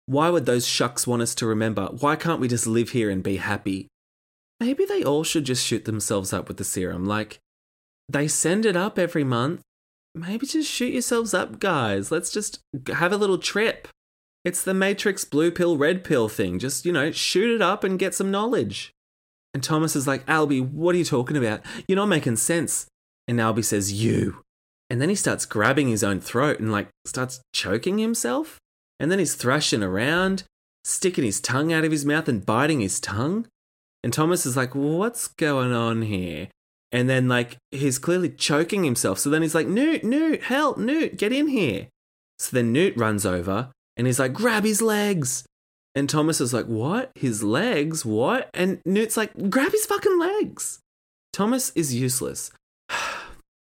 Why 0.08 0.30
would 0.30 0.46
those 0.46 0.66
shucks 0.66 1.06
want 1.06 1.22
us 1.22 1.36
to 1.36 1.46
remember? 1.46 1.88
Why 2.00 2.16
can't 2.16 2.40
we 2.40 2.48
just 2.48 2.66
live 2.66 2.90
here 2.90 3.10
and 3.10 3.22
be 3.22 3.38
happy? 3.38 3.88
Maybe 4.60 4.86
they 4.86 5.04
all 5.04 5.24
should 5.24 5.46
just 5.46 5.66
shoot 5.66 5.86
themselves 5.86 6.32
up 6.32 6.48
with 6.48 6.58
the 6.58 6.64
serum. 6.64 7.06
Like, 7.06 7.40
they 8.08 8.28
send 8.28 8.66
it 8.66 8.78
up 8.78 8.98
every 8.98 9.24
month. 9.24 9.62
Maybe 10.14 10.46
just 10.46 10.72
shoot 10.72 10.94
yourselves 10.94 11.34
up, 11.34 11.60
guys. 11.60 12.12
Let's 12.12 12.32
just 12.32 12.60
have 12.94 13.12
a 13.12 13.18
little 13.18 13.38
trip. 13.38 13.90
It's 14.46 14.64
the 14.64 14.74
Matrix 14.74 15.26
blue 15.26 15.52
pill, 15.52 15.76
red 15.76 16.04
pill 16.04 16.30
thing. 16.30 16.60
Just, 16.60 16.86
you 16.86 16.94
know, 16.94 17.12
shoot 17.12 17.54
it 17.54 17.62
up 17.62 17.84
and 17.84 18.00
get 18.00 18.16
some 18.16 18.32
knowledge. 18.32 18.94
And 19.56 19.64
Thomas 19.64 19.96
is 19.96 20.06
like, 20.06 20.28
Alby, 20.28 20.60
what 20.60 20.96
are 20.96 20.98
you 20.98 21.06
talking 21.06 21.38
about? 21.38 21.62
You're 21.88 21.96
not 21.96 22.08
making 22.08 22.36
sense. 22.36 22.88
And 23.26 23.40
Alby 23.40 23.62
says, 23.62 23.94
You. 23.94 24.42
And 24.90 25.02
then 25.02 25.08
he 25.08 25.16
starts 25.16 25.46
grabbing 25.46 25.88
his 25.88 26.04
own 26.04 26.20
throat 26.20 26.60
and, 26.60 26.74
like, 26.74 26.90
starts 27.06 27.40
choking 27.54 27.98
himself. 27.98 28.60
And 29.00 29.10
then 29.10 29.18
he's 29.18 29.34
thrashing 29.34 29.82
around, 29.82 30.44
sticking 30.84 31.24
his 31.24 31.40
tongue 31.40 31.72
out 31.72 31.86
of 31.86 31.94
his 31.94 32.06
mouth 32.06 32.28
and 32.28 32.46
biting 32.46 32.82
his 32.82 33.00
tongue. 33.00 33.48
And 34.04 34.12
Thomas 34.12 34.46
is 34.46 34.58
like, 34.58 34.76
What's 34.76 35.30
going 35.30 35.72
on 35.72 36.02
here? 36.02 36.50
And 36.92 37.10
then, 37.10 37.30
like, 37.30 37.56
he's 37.72 37.98
clearly 37.98 38.32
choking 38.32 38.84
himself. 38.84 39.20
So 39.20 39.30
then 39.30 39.42
he's 39.42 39.56
like, 39.56 39.68
Newt, 39.68 40.04
Newt, 40.04 40.44
help, 40.44 40.78
Newt, 40.78 41.16
get 41.16 41.32
in 41.32 41.48
here. 41.48 41.88
So 42.40 42.54
then 42.54 42.74
Newt 42.74 42.98
runs 42.98 43.26
over 43.26 43.72
and 43.96 44.06
he's 44.06 44.20
like, 44.20 44.34
Grab 44.34 44.66
his 44.66 44.82
legs. 44.82 45.46
And 45.96 46.10
Thomas 46.10 46.42
is 46.42 46.54
like, 46.54 46.66
What? 46.66 47.12
His 47.16 47.42
legs? 47.42 48.06
What? 48.06 48.50
And 48.54 48.82
Newt's 48.86 49.16
like, 49.16 49.50
Grab 49.50 49.72
his 49.72 49.86
fucking 49.86 50.20
legs. 50.20 50.80
Thomas 51.32 51.72
is 51.76 51.96
useless. 51.96 52.52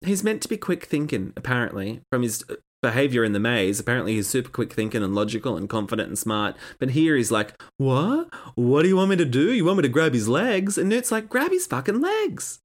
he's 0.04 0.24
meant 0.24 0.42
to 0.42 0.48
be 0.48 0.56
quick 0.56 0.84
thinking, 0.84 1.32
apparently, 1.36 2.00
from 2.10 2.22
his 2.22 2.44
uh, 2.50 2.56
behavior 2.82 3.24
in 3.24 3.32
the 3.32 3.40
maze. 3.40 3.80
Apparently, 3.80 4.14
he's 4.14 4.28
super 4.28 4.50
quick 4.50 4.72
thinking 4.72 5.02
and 5.02 5.14
logical 5.14 5.56
and 5.56 5.68
confident 5.68 6.08
and 6.08 6.18
smart. 6.18 6.56
But 6.78 6.90
here 6.90 7.16
he's 7.16 7.30
like, 7.30 7.54
What? 7.78 8.28
What 8.56 8.82
do 8.82 8.88
you 8.88 8.96
want 8.96 9.10
me 9.10 9.16
to 9.16 9.24
do? 9.24 9.52
You 9.52 9.64
want 9.64 9.78
me 9.78 9.82
to 9.82 9.88
grab 9.88 10.12
his 10.12 10.28
legs? 10.28 10.76
And 10.76 10.88
Newt's 10.88 11.12
like, 11.12 11.28
Grab 11.28 11.52
his 11.52 11.66
fucking 11.66 12.00
legs. 12.00 12.58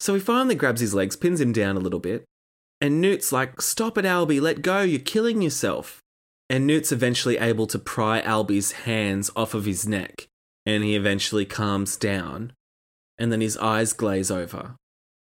So 0.00 0.14
he 0.14 0.20
finally 0.20 0.56
grabs 0.56 0.80
his 0.80 0.94
legs, 0.94 1.14
pins 1.14 1.40
him 1.40 1.52
down 1.52 1.76
a 1.76 1.80
little 1.80 2.00
bit. 2.00 2.24
And 2.80 3.00
Newt's 3.00 3.30
like, 3.30 3.62
Stop 3.62 3.96
it, 3.96 4.04
Alby, 4.04 4.40
let 4.40 4.62
go, 4.62 4.80
you're 4.82 4.98
killing 4.98 5.40
yourself. 5.42 6.01
And 6.52 6.66
Newt's 6.66 6.92
eventually 6.92 7.38
able 7.38 7.66
to 7.68 7.78
pry 7.78 8.20
Alby's 8.20 8.72
hands 8.72 9.30
off 9.34 9.54
of 9.54 9.64
his 9.64 9.88
neck. 9.88 10.28
And 10.66 10.84
he 10.84 10.94
eventually 10.94 11.46
calms 11.46 11.96
down. 11.96 12.52
And 13.16 13.32
then 13.32 13.40
his 13.40 13.56
eyes 13.56 13.94
glaze 13.94 14.30
over. 14.30 14.76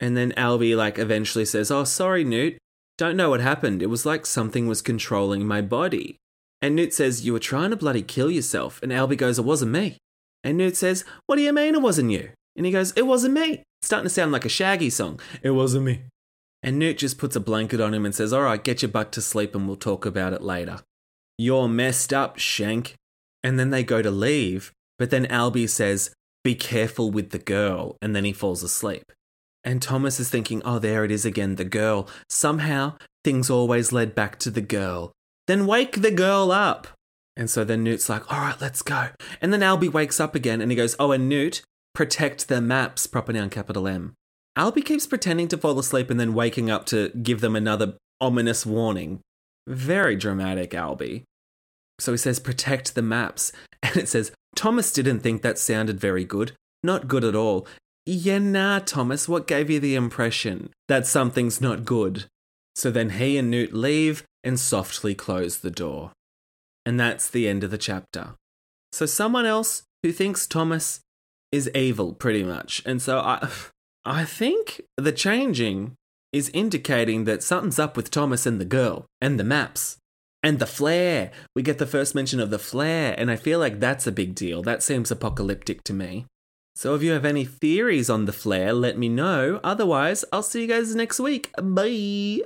And 0.01 0.17
then 0.17 0.33
Alby, 0.35 0.75
like, 0.75 0.99
eventually 0.99 1.45
says, 1.45 1.71
Oh, 1.71 1.85
sorry, 1.85 2.25
Newt. 2.25 2.57
Don't 2.97 3.15
know 3.15 3.29
what 3.29 3.39
happened. 3.39 3.81
It 3.81 3.87
was 3.87 4.05
like 4.05 4.25
something 4.25 4.67
was 4.67 4.81
controlling 4.81 5.47
my 5.47 5.61
body. 5.61 6.17
And 6.61 6.75
Newt 6.75 6.93
says, 6.93 7.25
You 7.25 7.31
were 7.31 7.39
trying 7.39 7.69
to 7.69 7.77
bloody 7.77 8.01
kill 8.01 8.29
yourself. 8.29 8.81
And 8.83 8.91
Alby 8.91 9.15
goes, 9.15 9.39
It 9.39 9.45
wasn't 9.45 9.71
me. 9.71 9.99
And 10.43 10.57
Newt 10.57 10.75
says, 10.75 11.05
What 11.25 11.37
do 11.37 11.41
you 11.41 11.53
mean 11.53 11.75
it 11.75 11.81
wasn't 11.81 12.11
you? 12.11 12.31
And 12.57 12.65
he 12.65 12.71
goes, 12.73 12.91
It 12.97 13.07
wasn't 13.07 13.35
me. 13.35 13.63
It's 13.79 13.85
starting 13.85 14.07
to 14.07 14.09
sound 14.09 14.33
like 14.33 14.43
a 14.43 14.49
Shaggy 14.49 14.89
song. 14.89 15.21
It 15.41 15.51
wasn't 15.51 15.85
me. 15.85 16.01
And 16.61 16.77
Newt 16.77 16.97
just 16.97 17.17
puts 17.17 17.37
a 17.37 17.39
blanket 17.39 17.79
on 17.79 17.93
him 17.93 18.05
and 18.05 18.13
says, 18.13 18.33
All 18.33 18.43
right, 18.43 18.61
get 18.61 18.81
your 18.81 18.91
butt 18.91 19.13
to 19.13 19.21
sleep 19.21 19.55
and 19.55 19.67
we'll 19.67 19.77
talk 19.77 20.05
about 20.05 20.33
it 20.33 20.41
later. 20.41 20.81
You're 21.37 21.67
messed 21.67 22.13
up, 22.13 22.37
Shank. 22.37 22.95
And 23.43 23.59
then 23.59 23.71
they 23.71 23.83
go 23.83 24.01
to 24.01 24.11
leave, 24.11 24.71
but 24.97 25.09
then 25.09 25.25
Alby 25.25 25.67
says, 25.67 26.13
Be 26.43 26.55
careful 26.55 27.11
with 27.11 27.31
the 27.31 27.39
girl. 27.39 27.97
And 28.01 28.15
then 28.15 28.23
he 28.23 28.33
falls 28.33 28.63
asleep. 28.63 29.11
And 29.63 29.81
Thomas 29.81 30.19
is 30.19 30.29
thinking, 30.29 30.61
oh, 30.65 30.79
there 30.79 31.05
it 31.05 31.11
is 31.11 31.25
again, 31.25 31.55
the 31.55 31.65
girl. 31.65 32.09
Somehow, 32.29 32.97
things 33.23 33.49
always 33.49 33.91
led 33.93 34.13
back 34.13 34.37
to 34.39 34.51
the 34.51 34.61
girl. 34.61 35.13
Then 35.47 35.67
wake 35.67 36.01
the 36.01 36.11
girl 36.11 36.51
up. 36.51 36.87
And 37.35 37.49
so 37.49 37.63
then 37.63 37.83
Newt's 37.83 38.09
like, 38.09 38.31
all 38.31 38.39
right, 38.39 38.59
let's 38.61 38.81
go. 38.81 39.09
And 39.41 39.51
then 39.51 39.63
Alby 39.63 39.89
wakes 39.89 40.19
up 40.19 40.35
again 40.35 40.61
and 40.61 40.69
he 40.69 40.75
goes, 40.75 40.95
oh, 40.99 41.11
and 41.11 41.27
Newt, 41.29 41.63
protect 41.95 42.47
the 42.47 42.61
maps, 42.61 43.07
proper 43.07 43.33
noun, 43.33 43.49
capital 43.49 43.87
M. 43.87 44.13
Alby 44.55 44.81
keeps 44.81 45.07
pretending 45.07 45.47
to 45.47 45.57
fall 45.57 45.79
asleep 45.79 46.09
and 46.09 46.19
then 46.19 46.33
waking 46.33 46.69
up 46.69 46.85
to 46.87 47.09
give 47.09 47.41
them 47.41 47.55
another 47.55 47.95
ominous 48.21 48.65
warning. 48.65 49.21
Very 49.67 50.15
dramatic, 50.15 50.73
Alby. 50.73 51.23
So 51.99 52.11
he 52.11 52.17
says, 52.17 52.39
protect 52.39 52.95
the 52.95 53.01
maps. 53.01 53.51
And 53.83 53.97
it 53.97 54.07
says, 54.07 54.31
Thomas 54.55 54.93
didn't 54.93 55.19
think 55.19 55.41
that 55.41 55.59
sounded 55.59 55.99
very 55.99 56.23
good. 56.23 56.53
Not 56.83 57.09
good 57.09 57.25
at 57.25 57.35
all. 57.35 57.67
Yeah, 58.05 58.39
nah, 58.39 58.79
Thomas, 58.79 59.27
what 59.27 59.45
gave 59.45 59.69
you 59.69 59.81
the 59.81 59.95
impression 59.95 60.69
that 60.87 61.05
something's 61.05 61.59
not 61.59 61.83
good? 61.83 62.25
So 62.75 62.91
then 62.91 63.11
he 63.11 63.37
and 63.37 63.51
Newt 63.51 63.73
leave 63.73 64.23
and 64.41 64.57
softly 64.57 65.13
close 65.15 65.57
the 65.57 65.69
door. 65.69 66.11
And 66.85 66.97
that's 66.97 67.29
the 67.29 67.47
end 67.47 67.63
of 67.63 67.71
the 67.71 67.77
chapter. 67.77 68.35
So 68.93 69.05
someone 69.05 69.45
else 69.45 69.83
who 70.01 70.11
thinks 70.11 70.47
Thomas 70.47 71.01
is 71.51 71.69
evil, 71.75 72.13
pretty 72.13 72.43
much. 72.43 72.81
And 72.85 73.01
so 73.01 73.19
I, 73.19 73.49
I 74.05 74.25
think 74.25 74.81
the 74.97 75.11
changing 75.11 75.95
is 76.33 76.49
indicating 76.53 77.23
that 77.23 77.43
something's 77.43 77.79
up 77.79 77.95
with 77.95 78.11
Thomas 78.11 78.45
and 78.45 78.59
the 78.59 78.65
girl 78.65 79.05
and 79.21 79.39
the 79.39 79.43
maps 79.45 79.97
and 80.41 80.59
the 80.59 80.65
flare. 80.65 81.31
We 81.55 81.61
get 81.61 81.77
the 81.77 81.87
first 81.87 82.13
mention 82.15 82.39
of 82.39 82.49
the 82.49 82.59
flare, 82.59 83.15
and 83.17 83.31
I 83.31 83.37
feel 83.37 83.59
like 83.59 83.79
that's 83.79 84.05
a 84.05 84.11
big 84.11 84.35
deal. 84.35 84.61
That 84.61 84.83
seems 84.83 85.09
apocalyptic 85.09 85.83
to 85.85 85.93
me. 85.93 86.25
So 86.75 86.95
if 86.95 87.03
you 87.03 87.11
have 87.11 87.23
any 87.23 87.45
theories 87.45 88.09
on 88.09 88.25
the 88.25 88.33
flare, 88.33 88.73
let 88.73 88.97
me 88.97 89.07
know. 89.07 89.59
Otherwise, 89.63 90.25
I'll 90.33 90.43
see 90.43 90.63
you 90.63 90.67
guys 90.67 90.95
next 90.95 91.19
week. 91.19 91.51
Bye. 91.61 92.41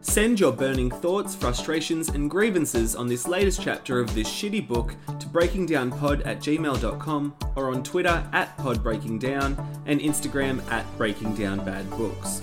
Send 0.00 0.40
your 0.40 0.52
burning 0.52 0.90
thoughts, 0.90 1.34
frustrations, 1.34 2.08
and 2.08 2.30
grievances 2.30 2.96
on 2.96 3.06
this 3.06 3.26
latest 3.26 3.62
chapter 3.62 4.00
of 4.00 4.12
this 4.14 4.28
shitty 4.28 4.66
book 4.66 4.94
to 5.18 5.26
breakingdownpod 5.28 6.26
at 6.26 6.40
gmail.com 6.40 7.34
or 7.56 7.70
on 7.70 7.82
Twitter 7.82 8.22
at 8.32 8.56
podbreakingdown 8.58 9.64
and 9.86 10.00
Instagram 10.00 10.60
at 10.70 10.84
breakingdownbadbooks. 10.98 12.42